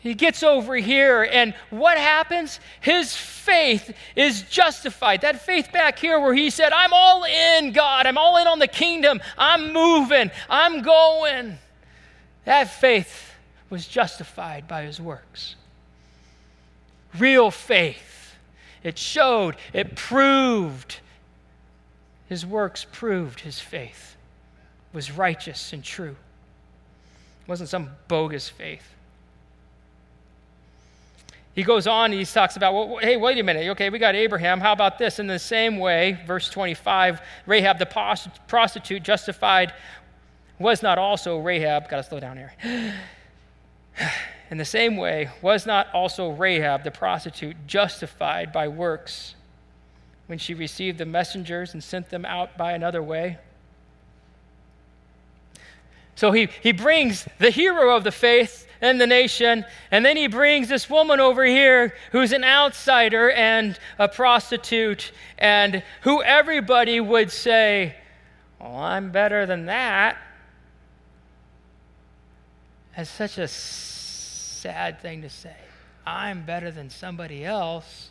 He 0.00 0.14
gets 0.14 0.42
over 0.42 0.76
here, 0.76 1.28
and 1.30 1.54
what 1.70 1.98
happens? 1.98 2.60
His 2.80 3.16
faith 3.16 3.94
is 4.14 4.42
justified. 4.42 5.22
That 5.22 5.42
faith 5.42 5.72
back 5.72 5.98
here, 5.98 6.20
where 6.20 6.34
he 6.34 6.50
said, 6.50 6.72
I'm 6.72 6.92
all 6.92 7.24
in, 7.24 7.72
God, 7.72 8.06
I'm 8.06 8.16
all 8.16 8.36
in 8.36 8.46
on 8.46 8.58
the 8.58 8.68
kingdom, 8.68 9.20
I'm 9.36 9.72
moving, 9.72 10.30
I'm 10.48 10.82
going. 10.82 11.58
That 12.44 12.70
faith 12.70 13.34
was 13.70 13.86
justified 13.86 14.68
by 14.68 14.82
his 14.82 15.00
works. 15.00 15.56
Real 17.18 17.50
faith. 17.50 18.36
It 18.84 18.96
showed, 18.96 19.56
it 19.72 19.96
proved. 19.96 21.00
His 22.28 22.46
works 22.46 22.86
proved 22.90 23.40
his 23.40 23.58
faith 23.58 24.08
was 24.92 25.10
righteous 25.10 25.72
and 25.72 25.84
true. 25.84 26.16
It 27.42 27.48
wasn't 27.48 27.68
some 27.68 27.90
bogus 28.08 28.48
faith. 28.48 28.94
He 31.58 31.64
goes 31.64 31.88
on 31.88 32.12
and 32.12 32.14
he 32.14 32.24
talks 32.24 32.54
about, 32.54 32.72
well, 32.72 32.98
hey, 32.98 33.16
wait 33.16 33.36
a 33.36 33.42
minute. 33.42 33.66
Okay, 33.70 33.90
we 33.90 33.98
got 33.98 34.14
Abraham. 34.14 34.60
How 34.60 34.72
about 34.72 34.96
this? 34.96 35.18
In 35.18 35.26
the 35.26 35.40
same 35.40 35.78
way, 35.78 36.16
verse 36.24 36.48
25, 36.48 37.20
Rahab 37.46 37.80
the 37.80 38.30
prostitute 38.46 39.02
justified 39.02 39.72
was 40.60 40.84
not 40.84 40.98
also 40.98 41.38
Rahab, 41.38 41.88
got 41.88 41.96
to 41.96 42.02
slow 42.04 42.20
down 42.20 42.36
here. 42.36 42.52
In 44.52 44.58
the 44.58 44.64
same 44.64 44.96
way, 44.96 45.30
was 45.42 45.66
not 45.66 45.92
also 45.92 46.30
Rahab 46.30 46.84
the 46.84 46.92
prostitute 46.92 47.56
justified 47.66 48.52
by 48.52 48.68
works 48.68 49.34
when 50.28 50.38
she 50.38 50.54
received 50.54 50.98
the 50.98 51.06
messengers 51.06 51.74
and 51.74 51.82
sent 51.82 52.10
them 52.10 52.24
out 52.24 52.56
by 52.56 52.70
another 52.70 53.02
way? 53.02 53.36
So 56.14 56.30
he, 56.30 56.50
he 56.62 56.70
brings 56.70 57.26
the 57.40 57.50
hero 57.50 57.96
of 57.96 58.04
the 58.04 58.12
faith 58.12 58.67
and 58.80 59.00
the 59.00 59.06
nation. 59.06 59.64
And 59.90 60.04
then 60.04 60.16
he 60.16 60.26
brings 60.26 60.68
this 60.68 60.88
woman 60.88 61.20
over 61.20 61.44
here 61.44 61.94
who's 62.12 62.32
an 62.32 62.44
outsider 62.44 63.30
and 63.30 63.78
a 63.98 64.08
prostitute, 64.08 65.12
and 65.38 65.82
who 66.02 66.22
everybody 66.22 67.00
would 67.00 67.30
say, 67.30 67.94
Well, 68.60 68.76
I'm 68.76 69.10
better 69.10 69.46
than 69.46 69.66
that. 69.66 70.18
That's 72.96 73.10
such 73.10 73.38
a 73.38 73.46
sad 73.46 75.00
thing 75.00 75.22
to 75.22 75.30
say. 75.30 75.54
I'm 76.04 76.42
better 76.44 76.70
than 76.70 76.90
somebody 76.90 77.44
else. 77.44 78.10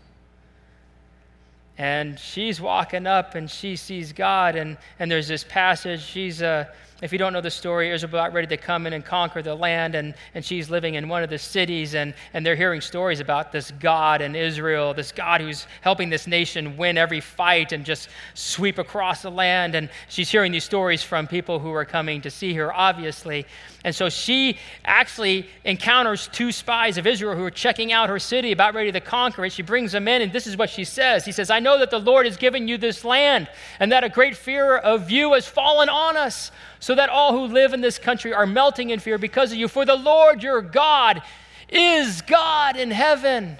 And 1.77 2.17
she's 2.17 2.61
walking 2.61 3.05
up 3.05 3.35
and 3.35 3.51
she 3.51 3.75
sees 3.75 4.13
God, 4.13 4.55
and, 4.55 4.77
and 4.97 5.11
there's 5.11 5.27
this 5.27 5.43
passage. 5.43 6.01
She's 6.01 6.41
a 6.41 6.71
if 7.01 7.11
you 7.11 7.19
don't 7.19 7.31
know 7.31 7.41
the 7.41 7.51
story, 7.51 7.91
Israel 7.91 8.09
about 8.09 8.33
ready 8.33 8.47
to 8.47 8.57
come 8.57 8.87
in 8.87 8.93
and 8.93 9.05
conquer 9.05 9.43
the 9.43 9.53
land, 9.53 9.93
and, 9.93 10.15
and 10.33 10.43
she's 10.43 10.67
living 10.69 10.95
in 10.95 11.07
one 11.07 11.21
of 11.21 11.29
the 11.29 11.37
cities, 11.37 11.93
and, 11.93 12.13
and 12.33 12.43
they're 12.43 12.55
hearing 12.55 12.81
stories 12.81 13.19
about 13.19 13.51
this 13.51 13.69
God 13.79 14.19
in 14.19 14.35
Israel, 14.35 14.95
this 14.95 15.11
God 15.11 15.41
who's 15.41 15.67
helping 15.81 16.09
this 16.09 16.25
nation 16.25 16.75
win 16.75 16.97
every 16.97 17.19
fight 17.19 17.71
and 17.71 17.85
just 17.85 18.09
sweep 18.33 18.79
across 18.79 19.21
the 19.21 19.29
land. 19.29 19.75
And 19.75 19.89
she's 20.09 20.31
hearing 20.31 20.51
these 20.51 20.63
stories 20.63 21.03
from 21.03 21.27
people 21.27 21.59
who 21.59 21.71
are 21.71 21.85
coming 21.85 22.19
to 22.21 22.31
see 22.31 22.53
her, 22.55 22.73
obviously. 22.73 23.45
And 23.83 23.93
so 23.93 24.09
she 24.09 24.57
actually 24.83 25.47
encounters 25.65 26.27
two 26.31 26.51
spies 26.51 26.97
of 26.97 27.05
Israel 27.05 27.35
who 27.35 27.43
are 27.43 27.51
checking 27.51 27.91
out 27.91 28.09
her 28.09 28.19
city, 28.19 28.51
about 28.51 28.73
ready 28.73 28.91
to 28.91 28.99
conquer 28.99 29.45
it. 29.45 29.53
She 29.53 29.61
brings 29.61 29.91
them 29.91 30.07
in, 30.07 30.23
and 30.23 30.33
this 30.33 30.47
is 30.47 30.57
what 30.57 30.71
she 30.71 30.83
says 30.83 31.25
He 31.25 31.31
says, 31.31 31.51
I 31.51 31.59
know 31.59 31.77
that 31.77 31.91
the 31.91 31.99
Lord 31.99 32.25
has 32.25 32.37
given 32.37 32.67
you 32.67 32.77
this 32.79 33.05
land, 33.05 33.47
and 33.79 33.91
that 33.91 34.03
a 34.03 34.09
great 34.09 34.35
fear 34.35 34.77
of 34.77 35.11
you 35.11 35.33
has 35.33 35.47
fallen 35.47 35.89
on 35.89 36.17
us 36.17 36.51
so 36.79 36.95
that 36.95 37.09
all 37.09 37.31
who 37.31 37.53
live 37.53 37.73
in 37.73 37.81
this 37.81 37.97
country 37.97 38.33
are 38.33 38.45
melting 38.45 38.89
in 38.89 38.99
fear 38.99 39.17
because 39.17 39.51
of 39.51 39.57
you. 39.57 39.67
For 39.67 39.85
the 39.85 39.95
Lord 39.95 40.43
your 40.43 40.61
God 40.61 41.21
is 41.69 42.21
God 42.21 42.77
in 42.77 42.91
heaven, 42.91 43.57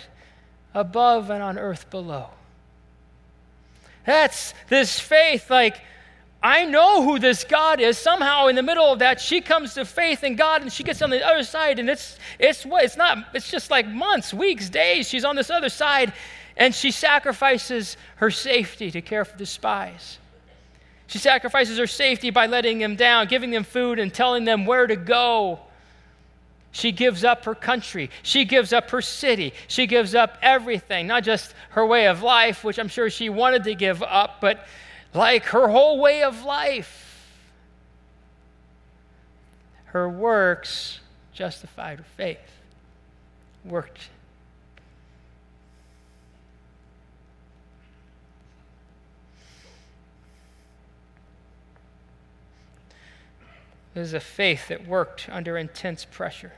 above 0.73 1.29
and 1.29 1.43
on 1.43 1.57
earth 1.57 1.89
below. 1.89 2.29
That's 4.05 4.53
this 4.69 4.99
faith, 4.99 5.49
like, 5.49 5.81
I 6.41 6.65
know 6.65 7.03
who 7.03 7.19
this 7.19 7.43
God 7.43 7.81
is. 7.81 7.97
Somehow, 7.97 8.47
in 8.47 8.55
the 8.55 8.63
middle 8.63 8.85
of 8.85 8.99
that, 8.99 9.19
she 9.19 9.41
comes 9.41 9.73
to 9.73 9.85
faith 9.85 10.23
in 10.23 10.35
God, 10.35 10.61
and 10.61 10.71
she 10.71 10.83
gets 10.83 11.01
on 11.01 11.09
the 11.09 11.25
other 11.25 11.43
side, 11.43 11.79
and 11.79 11.89
it's 11.89 12.17
it's 12.39 12.65
what 12.65 12.85
it's 12.85 12.95
not. 12.95 13.17
It's 13.33 13.49
just 13.49 13.71
like 13.71 13.87
months, 13.87 14.33
weeks, 14.33 14.69
days. 14.69 15.09
She's 15.09 15.25
on 15.25 15.35
this 15.35 15.49
other 15.49 15.69
side, 15.69 16.13
and 16.55 16.73
she 16.73 16.91
sacrifices 16.91 17.97
her 18.17 18.29
safety 18.29 18.91
to 18.91 19.01
care 19.01 19.25
for 19.25 19.37
the 19.37 19.45
spies. 19.45 20.19
She 21.07 21.17
sacrifices 21.17 21.77
her 21.77 21.87
safety 21.87 22.29
by 22.29 22.47
letting 22.47 22.79
them 22.79 22.95
down, 22.95 23.27
giving 23.27 23.49
them 23.49 23.63
food, 23.63 23.97
and 23.97 24.13
telling 24.13 24.43
them 24.43 24.65
where 24.65 24.85
to 24.85 24.95
go. 24.95 25.59
She 26.71 26.91
gives 26.91 27.23
up 27.23 27.45
her 27.45 27.55
country. 27.55 28.11
She 28.23 28.45
gives 28.45 28.73
up 28.73 28.89
her 28.91 29.01
city. 29.01 29.53
She 29.67 29.87
gives 29.87 30.13
up 30.13 30.37
everything, 30.41 31.07
not 31.07 31.23
just 31.23 31.55
her 31.69 31.85
way 31.85 32.07
of 32.07 32.21
life, 32.21 32.63
which 32.63 32.77
I'm 32.77 32.89
sure 32.89 33.09
she 33.09 33.29
wanted 33.29 33.63
to 33.63 33.73
give 33.73 34.03
up, 34.03 34.41
but 34.41 34.67
like 35.13 35.45
her 35.45 35.69
whole 35.69 35.99
way 35.99 36.23
of 36.23 36.43
life. 36.43 37.05
Her 39.85 40.09
works 40.09 40.99
justified 41.33 41.99
her 41.99 42.05
faith, 42.17 42.37
worked 43.63 44.09
It 53.97 54.01
was 54.01 54.13
a 54.13 54.19
faith 54.19 54.67
that 54.67 54.87
worked 54.87 55.27
under 55.27 55.57
intense 55.57 56.05
pressure. 56.05 56.51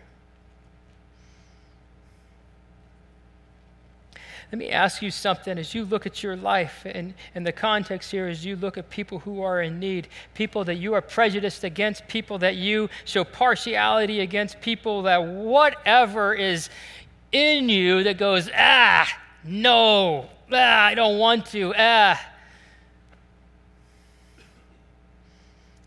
Let 4.52 4.60
me 4.60 4.70
ask 4.70 5.02
you 5.02 5.10
something 5.10 5.58
as 5.58 5.74
you 5.74 5.86
look 5.86 6.06
at 6.06 6.22
your 6.22 6.36
life 6.36 6.82
and, 6.84 7.14
in 7.34 7.46
the 7.46 7.54
context 7.54 8.12
here, 8.12 8.28
as 8.28 8.44
you 8.44 8.58
look 8.58 8.78
at 8.78 8.90
people 8.90 9.20
who 9.20 9.42
are 9.42 9.62
in 9.62 9.80
need, 9.80 10.10
people 10.34 10.66
that 10.66 10.76
you 10.76 10.94
are 10.96 11.02
prejudiced 11.02 11.64
against, 11.64 12.10
people 12.10 12.40
that 12.40 12.58
you 12.58 12.90
show 13.06 13.24
partiality 13.24 14.20
against, 14.20 14.60
people 14.60 15.04
that 15.04 15.26
whatever 15.26 16.34
is 16.34 16.70
in 17.32 17.70
you 17.70 18.04
that 18.04 18.18
goes, 18.18 18.50
ah, 18.54 19.08
no, 19.46 20.28
ah, 20.52 20.84
I 20.84 20.94
don't 20.94 21.18
want 21.18 21.46
to, 21.52 21.74
ah. 21.78 22.20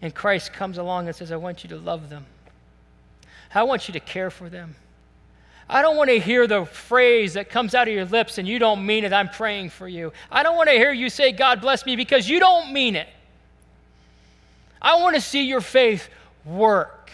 And 0.02 0.12
Christ 0.12 0.52
comes 0.52 0.78
along 0.78 1.06
and 1.06 1.16
says, 1.16 1.30
I 1.32 1.36
want 1.36 1.62
you 1.62 1.70
to 1.70 1.76
love 1.78 2.10
them. 2.10 2.26
I 3.54 3.62
want 3.62 3.88
you 3.88 3.92
to 3.92 4.00
care 4.00 4.30
for 4.30 4.48
them. 4.48 4.74
I 5.68 5.80
don't 5.80 5.96
want 5.96 6.10
to 6.10 6.18
hear 6.18 6.46
the 6.46 6.64
phrase 6.64 7.34
that 7.34 7.48
comes 7.48 7.74
out 7.74 7.88
of 7.88 7.94
your 7.94 8.04
lips 8.04 8.36
and 8.36 8.46
you 8.46 8.58
don't 8.58 8.84
mean 8.84 9.04
it, 9.04 9.12
I'm 9.12 9.28
praying 9.28 9.70
for 9.70 9.88
you. 9.88 10.12
I 10.30 10.42
don't 10.42 10.56
want 10.56 10.68
to 10.68 10.74
hear 10.74 10.92
you 10.92 11.08
say, 11.08 11.32
God 11.32 11.60
bless 11.60 11.86
me, 11.86 11.96
because 11.96 12.28
you 12.28 12.40
don't 12.40 12.72
mean 12.72 12.96
it. 12.96 13.08
I 14.80 15.00
want 15.00 15.14
to 15.14 15.20
see 15.20 15.44
your 15.44 15.60
faith 15.60 16.08
work. 16.44 17.12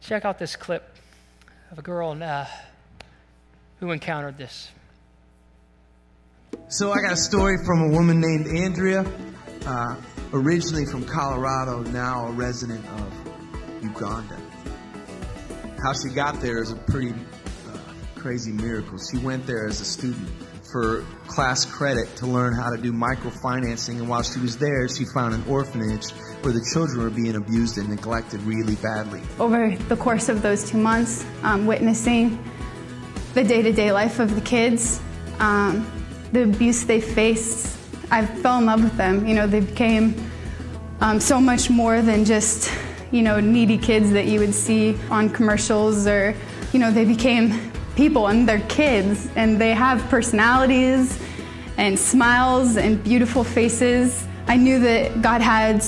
Check 0.00 0.24
out 0.24 0.38
this 0.38 0.56
clip 0.56 0.96
of 1.70 1.78
a 1.78 1.82
girl 1.82 2.16
uh, 2.20 2.46
who 3.80 3.90
encountered 3.90 4.38
this. 4.38 4.70
So 6.68 6.92
I 6.92 7.00
got 7.00 7.12
a 7.12 7.16
story 7.16 7.58
from 7.64 7.80
a 7.82 7.88
woman 7.88 8.20
named 8.20 8.48
Andrea, 8.48 9.06
uh, 9.64 9.96
originally 10.32 10.84
from 10.84 11.04
Colorado, 11.04 11.82
now 11.82 12.26
a 12.26 12.32
resident 12.32 12.84
of 12.86 13.82
Uganda. 13.82 14.36
How 15.82 15.92
she 15.92 16.08
got 16.14 16.40
there 16.40 16.60
is 16.60 16.72
a 16.72 16.76
pretty 16.76 17.12
uh, 17.12 17.78
crazy 18.16 18.52
miracle. 18.52 18.98
She 18.98 19.18
went 19.18 19.46
there 19.46 19.66
as 19.66 19.80
a 19.80 19.84
student 19.84 20.28
for 20.72 21.04
class 21.28 21.64
credit 21.64 22.14
to 22.16 22.26
learn 22.26 22.52
how 22.54 22.70
to 22.70 22.76
do 22.76 22.92
microfinancing, 22.92 23.98
and 23.98 24.08
while 24.08 24.22
she 24.22 24.40
was 24.40 24.58
there, 24.58 24.88
she 24.88 25.04
found 25.04 25.34
an 25.34 25.44
orphanage 25.48 26.10
where 26.42 26.52
the 26.52 26.66
children 26.72 27.02
were 27.02 27.10
being 27.10 27.36
abused 27.36 27.78
and 27.78 27.88
neglected 27.88 28.42
really 28.42 28.74
badly. 28.76 29.22
Over 29.38 29.76
the 29.88 29.96
course 29.96 30.28
of 30.28 30.42
those 30.42 30.68
two 30.68 30.78
months, 30.78 31.24
um, 31.42 31.66
witnessing 31.66 32.42
the 33.34 33.44
day 33.44 33.62
to 33.62 33.72
day 33.72 33.92
life 33.92 34.18
of 34.18 34.34
the 34.34 34.40
kids, 34.40 35.00
um, 35.38 35.90
the 36.36 36.42
abuse 36.42 36.84
they 36.84 37.00
faced, 37.00 37.78
I 38.10 38.26
fell 38.26 38.58
in 38.58 38.66
love 38.66 38.84
with 38.84 38.96
them. 38.96 39.26
You 39.26 39.34
know, 39.34 39.46
they 39.46 39.60
became 39.60 40.14
um, 41.00 41.18
so 41.18 41.40
much 41.40 41.70
more 41.70 42.02
than 42.02 42.26
just, 42.26 42.70
you 43.10 43.22
know, 43.22 43.40
needy 43.40 43.78
kids 43.78 44.10
that 44.12 44.26
you 44.26 44.40
would 44.40 44.54
see 44.54 44.98
on 45.10 45.30
commercials 45.30 46.06
or, 46.06 46.34
you 46.72 46.78
know, 46.78 46.90
they 46.90 47.06
became 47.06 47.72
people 47.96 48.28
and 48.28 48.46
they're 48.46 48.60
kids 48.68 49.30
and 49.34 49.58
they 49.58 49.72
have 49.72 50.02
personalities 50.10 51.18
and 51.78 51.98
smiles 51.98 52.76
and 52.76 53.02
beautiful 53.02 53.42
faces. 53.42 54.26
I 54.46 54.56
knew 54.56 54.78
that 54.80 55.22
God 55.22 55.40
had 55.40 55.82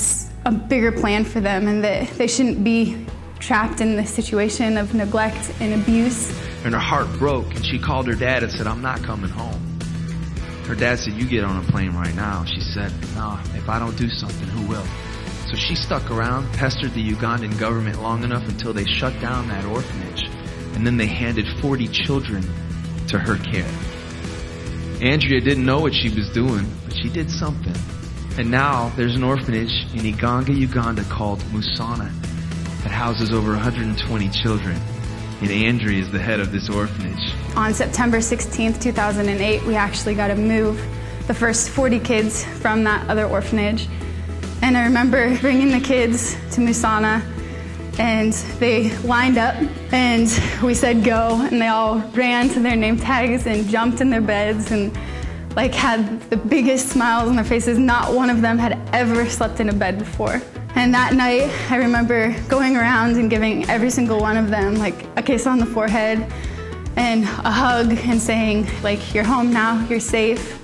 a 0.47 0.51
bigger 0.51 0.93
plan 0.93 1.25
for 1.25 1.41
them 1.41 1.69
and 1.69 1.85
that 1.85 2.09
they 2.17 2.27
shouldn't 2.27 2.65
be 2.65 3.05
trapped 3.39 3.83
in 3.83 3.97
the 3.97 4.07
situation 4.07 4.79
of 4.79 4.95
neglect 4.95 5.53
and 5.61 5.75
abuse. 5.75 6.31
And 6.65 6.73
her 6.73 6.81
heart 6.81 7.07
broke 7.19 7.55
and 7.55 7.65
she 7.65 7.79
called 7.79 8.07
her 8.07 8.15
dad 8.15 8.43
and 8.43 8.51
said, 8.51 8.67
I'm 8.67 8.81
not 8.81 9.03
coming 9.03 9.31
home. 9.31 9.68
Her 10.69 10.75
dad 10.75 10.99
said, 10.99 11.15
You 11.15 11.27
get 11.27 11.45
on 11.45 11.65
a 11.65 11.73
plane 11.73 11.95
right 11.95 12.15
now. 12.15 12.45
She 12.45 12.61
said, 12.61 12.93
No, 13.15 13.41
if 13.55 13.71
I 13.71 13.79
don't 13.79 13.97
do 13.97 14.11
something, 14.11 14.47
who 14.49 14.69
will? 14.69 14.85
So 15.49 15.57
she 15.57 15.75
stuck 15.75 16.11
around, 16.11 16.53
pestered 16.53 16.93
the 16.93 17.11
Ugandan 17.11 17.59
government 17.59 18.03
long 18.03 18.23
enough 18.23 18.47
until 18.47 18.75
they 18.75 18.85
shut 18.85 19.19
down 19.19 19.49
that 19.49 19.65
orphanage, 19.65 20.29
and 20.75 20.87
then 20.87 20.99
they 20.99 21.07
handed 21.07 21.47
40 21.63 21.89
children 21.89 22.43
to 23.07 23.19
her 23.19 23.39
care. 23.39 23.71
Andrea 25.01 25.41
didn't 25.41 25.65
know 25.65 25.81
what 25.81 25.95
she 25.95 26.11
was 26.11 26.29
doing, 26.35 26.67
but 26.85 26.95
she 26.95 27.09
did 27.09 27.31
something. 27.31 27.75
And 28.37 28.51
now 28.51 28.91
there's 28.95 29.17
an 29.17 29.25
orphanage 29.25 29.73
in 29.95 30.01
Iganga, 30.01 30.55
Uganda 30.55 31.03
called 31.05 31.41
Musana 31.51 32.13
that 32.83 32.91
houses 32.91 33.33
over 33.33 33.53
120 33.53 34.29
children. 34.29 34.77
And 35.41 35.51
Andrea 35.51 36.03
is 36.03 36.13
the 36.13 36.19
head 36.19 36.41
of 36.41 36.53
this 36.53 36.69
orphanage. 36.69 37.28
On 37.57 37.75
September 37.75 38.19
16th, 38.19 38.81
2008, 38.81 39.65
we 39.65 39.75
actually 39.75 40.15
got 40.15 40.29
to 40.29 40.37
move 40.37 40.85
the 41.27 41.35
first 41.35 41.71
40 41.71 42.01
kids 42.01 42.45
from 42.45 42.85
that 42.85 43.09
other 43.09 43.27
orphanage. 43.27 43.89
And 44.63 44.77
I 44.77 44.85
remember 44.85 45.39
bringing 45.41 45.71
the 45.71 45.81
kids 45.81 46.35
to 46.53 46.61
Musana 46.61 47.23
and 47.99 48.33
they 48.61 48.97
lined 48.99 49.39
up 49.39 49.57
and 49.93 50.29
we 50.63 50.73
said 50.73 51.03
go 51.03 51.41
and 51.51 51.61
they 51.61 51.67
all 51.67 51.99
ran 52.15 52.49
to 52.51 52.61
their 52.61 52.77
name 52.77 52.97
tags 52.97 53.47
and 53.47 53.69
jumped 53.69 54.01
in 54.01 54.09
their 54.09 54.21
beds 54.21 54.71
and 54.71 54.97
like 55.57 55.75
had 55.75 56.21
the 56.31 56.37
biggest 56.37 56.91
smiles 56.91 57.29
on 57.29 57.35
their 57.35 57.45
faces 57.45 57.77
not 57.77 58.15
one 58.15 58.31
of 58.31 58.41
them 58.41 58.57
had 58.57 58.79
ever 58.95 59.29
slept 59.29 59.59
in 59.59 59.69
a 59.69 59.73
bed 59.73 59.99
before 59.99 60.41
and 60.77 60.95
that 60.95 61.15
night 61.15 61.51
i 61.71 61.77
remember 61.77 62.33
going 62.49 62.77
around 62.77 63.17
and 63.17 63.31
giving 63.31 63.69
every 63.69 63.91
single 63.91 64.21
one 64.21 64.37
of 64.37 64.49
them 64.49 64.77
like 64.77 65.07
a 65.17 65.23
kiss 65.23 65.45
on 65.45 65.59
the 65.59 65.67
forehead 65.67 66.33
and 66.99 67.25
a 67.25 67.51
hug 67.51 67.93
and 67.93 68.21
saying 68.21 68.67
like 68.83 69.15
you're 69.15 69.25
home 69.25 69.53
now 69.53 69.87
you're 69.89 70.01
safe 70.01 70.55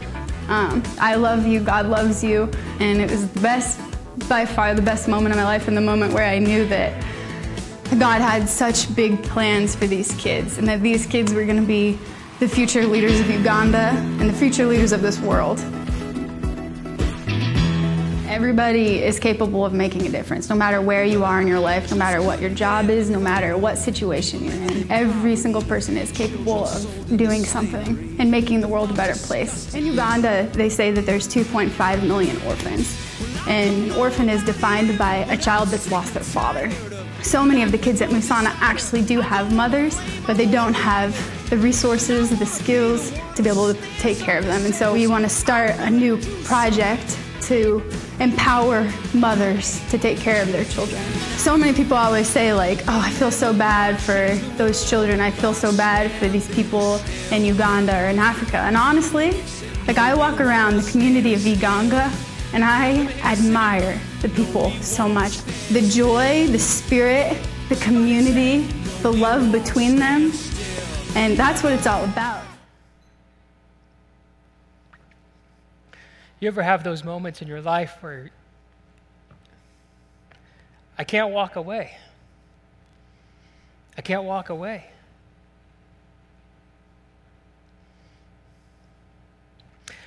um, 0.50 0.82
i 1.00 1.14
love 1.14 1.46
you 1.46 1.60
god 1.60 1.86
loves 1.86 2.22
you 2.22 2.50
and 2.80 3.00
it 3.00 3.10
was 3.10 3.30
the 3.30 3.40
best 3.40 3.80
by 4.28 4.44
far 4.44 4.74
the 4.74 4.82
best 4.82 5.08
moment 5.08 5.32
of 5.32 5.36
my 5.36 5.44
life 5.44 5.68
and 5.68 5.76
the 5.76 5.80
moment 5.80 6.12
where 6.12 6.28
i 6.28 6.38
knew 6.38 6.66
that 6.66 6.92
God 7.98 8.20
had 8.20 8.48
such 8.48 8.92
big 8.96 9.22
plans 9.22 9.76
for 9.76 9.86
these 9.86 10.12
kids, 10.16 10.58
and 10.58 10.66
that 10.66 10.82
these 10.82 11.06
kids 11.06 11.32
were 11.32 11.44
going 11.44 11.60
to 11.60 11.66
be 11.66 11.96
the 12.40 12.48
future 12.48 12.84
leaders 12.84 13.20
of 13.20 13.30
Uganda 13.30 13.92
and 14.18 14.28
the 14.28 14.32
future 14.32 14.66
leaders 14.66 14.90
of 14.90 15.00
this 15.00 15.20
world. 15.20 15.58
Everybody 18.34 19.00
is 19.00 19.20
capable 19.20 19.64
of 19.64 19.72
making 19.72 20.08
a 20.08 20.08
difference, 20.08 20.48
no 20.48 20.56
matter 20.56 20.80
where 20.80 21.04
you 21.04 21.22
are 21.22 21.40
in 21.40 21.46
your 21.46 21.60
life, 21.60 21.92
no 21.92 21.96
matter 21.96 22.20
what 22.20 22.40
your 22.40 22.50
job 22.50 22.90
is, 22.90 23.08
no 23.08 23.20
matter 23.20 23.56
what 23.56 23.78
situation 23.78 24.42
you're 24.42 24.54
in. 24.54 24.90
Every 24.90 25.36
single 25.36 25.62
person 25.62 25.96
is 25.96 26.10
capable 26.10 26.64
of 26.64 27.16
doing 27.16 27.44
something 27.44 28.16
and 28.18 28.32
making 28.32 28.60
the 28.60 28.66
world 28.66 28.90
a 28.90 28.92
better 28.92 29.14
place. 29.14 29.72
In 29.72 29.86
Uganda, 29.86 30.50
they 30.52 30.68
say 30.68 30.90
that 30.90 31.06
there's 31.06 31.28
2.5 31.28 32.02
million 32.08 32.36
orphans, 32.42 33.00
and 33.46 33.92
an 33.92 33.92
orphan 33.92 34.28
is 34.28 34.42
defined 34.42 34.98
by 34.98 35.18
a 35.30 35.36
child 35.36 35.68
that's 35.68 35.92
lost 35.92 36.14
their 36.14 36.24
father. 36.24 36.72
So 37.22 37.44
many 37.44 37.62
of 37.62 37.70
the 37.70 37.78
kids 37.78 38.02
at 38.02 38.10
Musana 38.10 38.52
actually 38.60 39.02
do 39.02 39.20
have 39.20 39.54
mothers, 39.54 39.96
but 40.26 40.36
they 40.36 40.50
don't 40.50 40.74
have 40.74 41.14
the 41.50 41.56
resources, 41.56 42.36
the 42.36 42.46
skills 42.46 43.12
to 43.36 43.44
be 43.44 43.48
able 43.48 43.72
to 43.72 43.80
take 44.00 44.18
care 44.18 44.38
of 44.38 44.44
them. 44.44 44.64
And 44.64 44.74
so 44.74 44.92
we 44.92 45.06
want 45.06 45.22
to 45.22 45.30
start 45.30 45.70
a 45.78 45.88
new 45.88 46.16
project 46.42 47.16
to 47.48 47.82
empower 48.20 48.90
mothers 49.12 49.80
to 49.90 49.98
take 49.98 50.18
care 50.18 50.42
of 50.42 50.50
their 50.52 50.64
children. 50.64 51.02
So 51.36 51.56
many 51.56 51.72
people 51.72 51.96
always 51.96 52.28
say, 52.28 52.52
like, 52.52 52.80
oh, 52.88 53.00
I 53.00 53.10
feel 53.10 53.30
so 53.30 53.52
bad 53.52 54.00
for 54.00 54.34
those 54.56 54.88
children. 54.88 55.20
I 55.20 55.30
feel 55.30 55.52
so 55.52 55.76
bad 55.76 56.10
for 56.12 56.28
these 56.28 56.52
people 56.54 57.00
in 57.30 57.44
Uganda 57.44 57.94
or 58.02 58.08
in 58.08 58.18
Africa. 58.18 58.58
And 58.58 58.76
honestly, 58.76 59.32
like, 59.86 59.98
I 59.98 60.14
walk 60.14 60.40
around 60.40 60.76
the 60.76 60.90
community 60.90 61.34
of 61.34 61.40
Iganga 61.40 62.10
and 62.54 62.64
I 62.64 63.06
admire 63.22 64.00
the 64.22 64.28
people 64.28 64.70
so 64.80 65.08
much. 65.08 65.38
The 65.68 65.82
joy, 65.82 66.46
the 66.46 66.58
spirit, 66.58 67.36
the 67.68 67.76
community, 67.76 68.60
the 69.02 69.12
love 69.12 69.50
between 69.52 69.96
them. 69.96 70.32
And 71.16 71.36
that's 71.36 71.62
what 71.62 71.72
it's 71.72 71.86
all 71.86 72.04
about. 72.04 72.43
You 76.40 76.48
ever 76.48 76.62
have 76.62 76.84
those 76.84 77.04
moments 77.04 77.40
in 77.42 77.48
your 77.48 77.60
life 77.60 77.96
where 78.00 78.30
I 80.98 81.04
can't 81.04 81.30
walk 81.32 81.56
away? 81.56 81.96
I 83.96 84.02
can't 84.02 84.24
walk 84.24 84.50
away. 84.50 84.86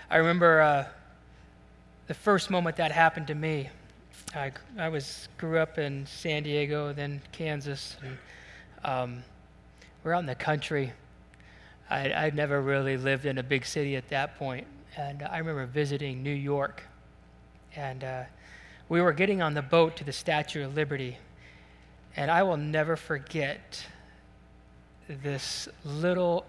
I 0.09 0.17
remember 0.17 0.61
uh, 0.61 0.85
the 2.07 2.13
first 2.13 2.49
moment 2.49 2.77
that 2.77 2.91
happened 2.91 3.27
to 3.27 3.35
me. 3.35 3.69
I, 4.33 4.51
I 4.77 4.89
was 4.89 5.27
grew 5.37 5.57
up 5.57 5.77
in 5.77 6.05
San 6.05 6.43
Diego, 6.43 6.93
then 6.93 7.21
Kansas, 7.31 7.97
and 8.01 8.17
um, 8.83 9.23
we're 10.03 10.13
out 10.13 10.19
in 10.19 10.25
the 10.25 10.35
country. 10.35 10.93
I, 11.89 12.13
I'd 12.13 12.35
never 12.35 12.61
really 12.61 12.97
lived 12.97 13.25
in 13.25 13.37
a 13.37 13.43
big 13.43 13.65
city 13.65 13.95
at 13.95 14.07
that 14.09 14.37
point, 14.37 14.67
and 14.97 15.21
I 15.21 15.37
remember 15.37 15.65
visiting 15.67 16.23
New 16.23 16.33
York, 16.33 16.83
and 17.75 18.03
uh, 18.03 18.23
we 18.89 18.99
were 18.99 19.13
getting 19.13 19.43
on 19.43 19.53
the 19.53 19.61
boat 19.61 19.95
to 19.97 20.03
the 20.03 20.11
Statue 20.11 20.65
of 20.65 20.75
Liberty, 20.75 21.17
and 22.15 22.31
I 22.31 22.41
will 22.41 22.57
never 22.57 22.95
forget 22.95 23.85
this 25.07 25.69
little 25.85 26.45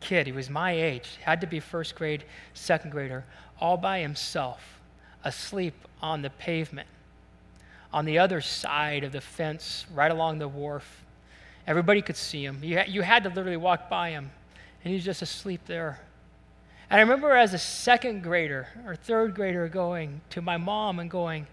kid. 0.00 0.26
He 0.26 0.32
was 0.32 0.50
my 0.50 0.72
age, 0.72 1.18
had 1.22 1.40
to 1.42 1.46
be 1.46 1.60
first 1.60 1.94
grade, 1.94 2.24
second 2.52 2.90
grader, 2.90 3.24
all 3.60 3.76
by 3.76 4.00
himself, 4.00 4.80
asleep 5.22 5.74
on 6.02 6.22
the 6.22 6.30
pavement, 6.30 6.88
on 7.92 8.04
the 8.04 8.18
other 8.18 8.40
side 8.40 9.04
of 9.04 9.12
the 9.12 9.20
fence, 9.20 9.86
right 9.94 10.10
along 10.10 10.40
the 10.40 10.48
wharf. 10.48 11.04
Everybody 11.64 12.02
could 12.02 12.16
see 12.16 12.44
him. 12.44 12.58
You, 12.60 12.82
you 12.88 13.02
had 13.02 13.22
to 13.22 13.28
literally 13.28 13.56
walk 13.56 13.88
by 13.88 14.10
him, 14.10 14.32
and 14.82 14.92
he's 14.92 15.04
just 15.04 15.22
asleep 15.22 15.60
there. 15.66 16.00
And 16.90 16.98
I 16.98 17.02
remember 17.02 17.32
as 17.32 17.54
a 17.54 17.58
second 17.58 18.22
grader 18.22 18.68
or 18.86 18.94
third 18.94 19.34
grader 19.34 19.68
going 19.68 20.20
to 20.30 20.42
my 20.42 20.56
mom 20.56 20.98
and 20.98 21.10
going, 21.10 21.46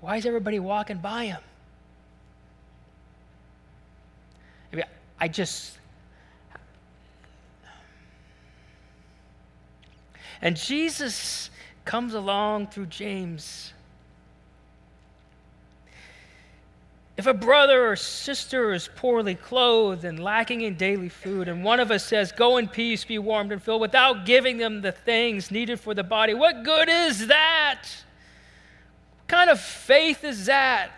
Why 0.00 0.16
is 0.16 0.26
everybody 0.26 0.58
walking 0.58 0.98
by 0.98 1.26
him? 1.26 1.40
I, 4.72 4.76
mean, 4.76 4.84
I 5.20 5.28
just. 5.28 5.78
And 10.42 10.56
Jesus 10.56 11.50
comes 11.84 12.14
along 12.14 12.66
through 12.68 12.86
James 12.86 13.72
If 17.16 17.26
a 17.26 17.32
brother 17.32 17.90
or 17.90 17.96
sister 17.96 18.74
is 18.74 18.90
poorly 18.94 19.34
clothed 19.34 20.04
and 20.04 20.22
lacking 20.22 20.60
in 20.60 20.76
daily 20.76 21.08
food, 21.08 21.48
and 21.48 21.64
one 21.64 21.80
of 21.80 21.90
us 21.90 22.04
says, 22.04 22.30
Go 22.30 22.58
in 22.58 22.68
peace, 22.68 23.06
be 23.06 23.18
warmed 23.18 23.52
and 23.52 23.62
filled, 23.62 23.80
without 23.80 24.26
giving 24.26 24.58
them 24.58 24.82
the 24.82 24.92
things 24.92 25.50
needed 25.50 25.80
for 25.80 25.94
the 25.94 26.04
body, 26.04 26.34
what 26.34 26.62
good 26.62 26.90
is 26.90 27.28
that? 27.28 27.84
What 29.18 29.28
kind 29.28 29.48
of 29.48 29.58
faith 29.58 30.24
is 30.24 30.44
that? 30.44 30.90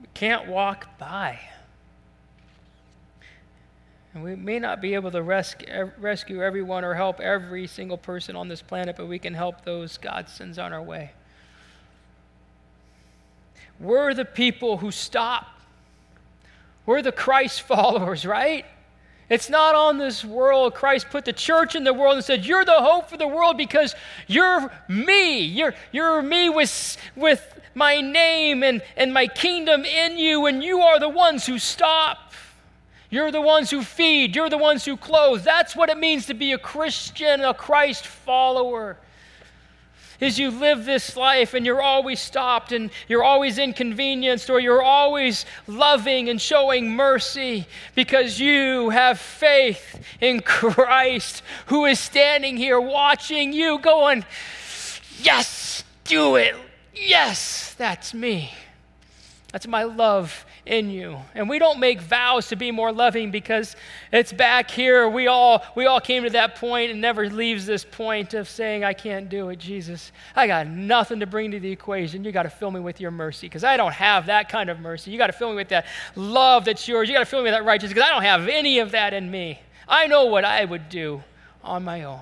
We 0.00 0.08
can't 0.14 0.48
walk 0.48 0.98
by. 0.98 1.40
And 4.14 4.22
we 4.22 4.36
may 4.36 4.60
not 4.60 4.80
be 4.80 4.94
able 4.94 5.10
to 5.10 5.22
rescue, 5.22 5.90
rescue 5.98 6.42
everyone 6.42 6.84
or 6.84 6.94
help 6.94 7.20
every 7.20 7.66
single 7.66 7.98
person 7.98 8.36
on 8.36 8.46
this 8.48 8.62
planet, 8.62 8.94
but 8.96 9.06
we 9.06 9.18
can 9.18 9.34
help 9.34 9.64
those 9.64 9.98
God 9.98 10.28
sends 10.28 10.56
on 10.56 10.72
our 10.72 10.82
way. 10.82 11.10
We're 13.80 14.14
the 14.14 14.24
people 14.24 14.76
who 14.76 14.92
stop. 14.92 15.48
We're 16.86 17.02
the 17.02 17.12
Christ 17.12 17.62
followers, 17.66 18.24
right? 18.24 18.64
It's 19.28 19.48
not 19.50 19.74
on 19.74 19.98
this 19.98 20.24
world. 20.24 20.74
Christ 20.74 21.08
put 21.10 21.24
the 21.24 21.32
church 21.32 21.74
in 21.74 21.82
the 21.82 21.94
world 21.94 22.14
and 22.14 22.24
said, 22.24 22.46
You're 22.46 22.64
the 22.64 22.80
hope 22.80 23.08
for 23.08 23.16
the 23.16 23.26
world 23.26 23.56
because 23.56 23.96
you're 24.28 24.70
me. 24.88 25.40
You're, 25.40 25.74
you're 25.92 26.22
me 26.22 26.50
with, 26.50 26.96
with 27.16 27.60
my 27.74 28.00
name 28.00 28.62
and, 28.62 28.82
and 28.96 29.12
my 29.12 29.26
kingdom 29.26 29.84
in 29.84 30.18
you, 30.18 30.46
and 30.46 30.62
you 30.62 30.80
are 30.80 31.00
the 31.00 31.08
ones 31.08 31.46
who 31.46 31.58
stop. 31.58 32.32
You're 33.14 33.30
the 33.30 33.40
ones 33.40 33.70
who 33.70 33.82
feed. 33.84 34.34
You're 34.34 34.50
the 34.50 34.58
ones 34.58 34.84
who 34.84 34.96
clothe. 34.96 35.44
That's 35.44 35.76
what 35.76 35.88
it 35.88 35.98
means 35.98 36.26
to 36.26 36.34
be 36.34 36.50
a 36.50 36.58
Christian, 36.58 37.42
a 37.42 37.54
Christ 37.54 38.04
follower. 38.04 38.96
Is 40.18 40.36
you 40.36 40.50
live 40.50 40.84
this 40.84 41.16
life 41.16 41.54
and 41.54 41.64
you're 41.64 41.80
always 41.80 42.18
stopped 42.18 42.72
and 42.72 42.90
you're 43.06 43.22
always 43.22 43.56
inconvenienced 43.56 44.50
or 44.50 44.58
you're 44.58 44.82
always 44.82 45.46
loving 45.68 46.28
and 46.28 46.40
showing 46.40 46.90
mercy 46.90 47.68
because 47.94 48.40
you 48.40 48.90
have 48.90 49.20
faith 49.20 50.04
in 50.20 50.40
Christ 50.40 51.44
who 51.66 51.84
is 51.84 52.00
standing 52.00 52.56
here 52.56 52.80
watching 52.80 53.52
you 53.52 53.78
going, 53.78 54.24
Yes, 55.22 55.84
do 56.02 56.34
it. 56.34 56.56
Yes, 56.92 57.74
that's 57.74 58.12
me. 58.12 58.50
That's 59.52 59.68
my 59.68 59.84
love 59.84 60.44
in 60.66 60.90
you. 60.90 61.18
And 61.34 61.48
we 61.48 61.58
don't 61.58 61.78
make 61.78 62.00
vows 62.00 62.48
to 62.48 62.56
be 62.56 62.70
more 62.70 62.92
loving 62.92 63.30
because 63.30 63.76
it's 64.12 64.32
back 64.32 64.70
here. 64.70 65.08
We 65.08 65.26
all 65.26 65.62
we 65.74 65.86
all 65.86 66.00
came 66.00 66.24
to 66.24 66.30
that 66.30 66.56
point 66.56 66.90
and 66.90 67.00
never 67.00 67.28
leaves 67.28 67.66
this 67.66 67.84
point 67.84 68.34
of 68.34 68.48
saying 68.48 68.84
I 68.84 68.94
can't 68.94 69.28
do 69.28 69.50
it, 69.50 69.58
Jesus. 69.58 70.12
I 70.34 70.46
got 70.46 70.66
nothing 70.66 71.20
to 71.20 71.26
bring 71.26 71.50
to 71.50 71.60
the 71.60 71.70
equation. 71.70 72.24
You 72.24 72.32
got 72.32 72.44
to 72.44 72.50
fill 72.50 72.70
me 72.70 72.80
with 72.80 73.00
your 73.00 73.10
mercy 73.10 73.46
because 73.46 73.64
I 73.64 73.76
don't 73.76 73.92
have 73.92 74.26
that 74.26 74.48
kind 74.48 74.70
of 74.70 74.80
mercy. 74.80 75.10
You 75.10 75.18
got 75.18 75.26
to 75.28 75.32
fill 75.32 75.50
me 75.50 75.56
with 75.56 75.68
that 75.68 75.86
love 76.16 76.64
that's 76.64 76.88
yours. 76.88 77.08
You 77.08 77.14
got 77.14 77.20
to 77.20 77.26
fill 77.26 77.40
me 77.40 77.44
with 77.44 77.54
that 77.54 77.64
righteousness 77.64 77.92
because 77.92 78.08
I 78.08 78.12
don't 78.12 78.24
have 78.24 78.48
any 78.48 78.78
of 78.78 78.92
that 78.92 79.12
in 79.12 79.30
me. 79.30 79.60
I 79.86 80.06
know 80.06 80.26
what 80.26 80.44
I 80.44 80.64
would 80.64 80.88
do 80.88 81.22
on 81.62 81.84
my 81.84 82.04
own. 82.04 82.20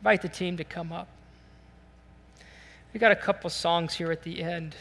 Invite 0.00 0.22
the 0.22 0.28
team 0.28 0.56
to 0.58 0.64
come 0.64 0.92
up. 0.92 1.08
We 2.94 3.00
got 3.00 3.10
a 3.10 3.16
couple 3.16 3.50
songs 3.50 3.92
here 3.92 4.12
at 4.12 4.22
the 4.22 4.40
end. 4.40 4.76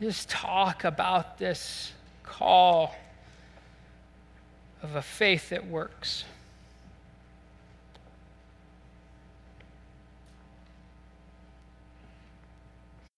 Just 0.00 0.30
talk 0.30 0.82
about 0.82 1.36
this 1.36 1.92
call 2.22 2.96
of 4.82 4.96
a 4.96 5.02
faith 5.02 5.50
that 5.50 5.66
works. 5.66 6.24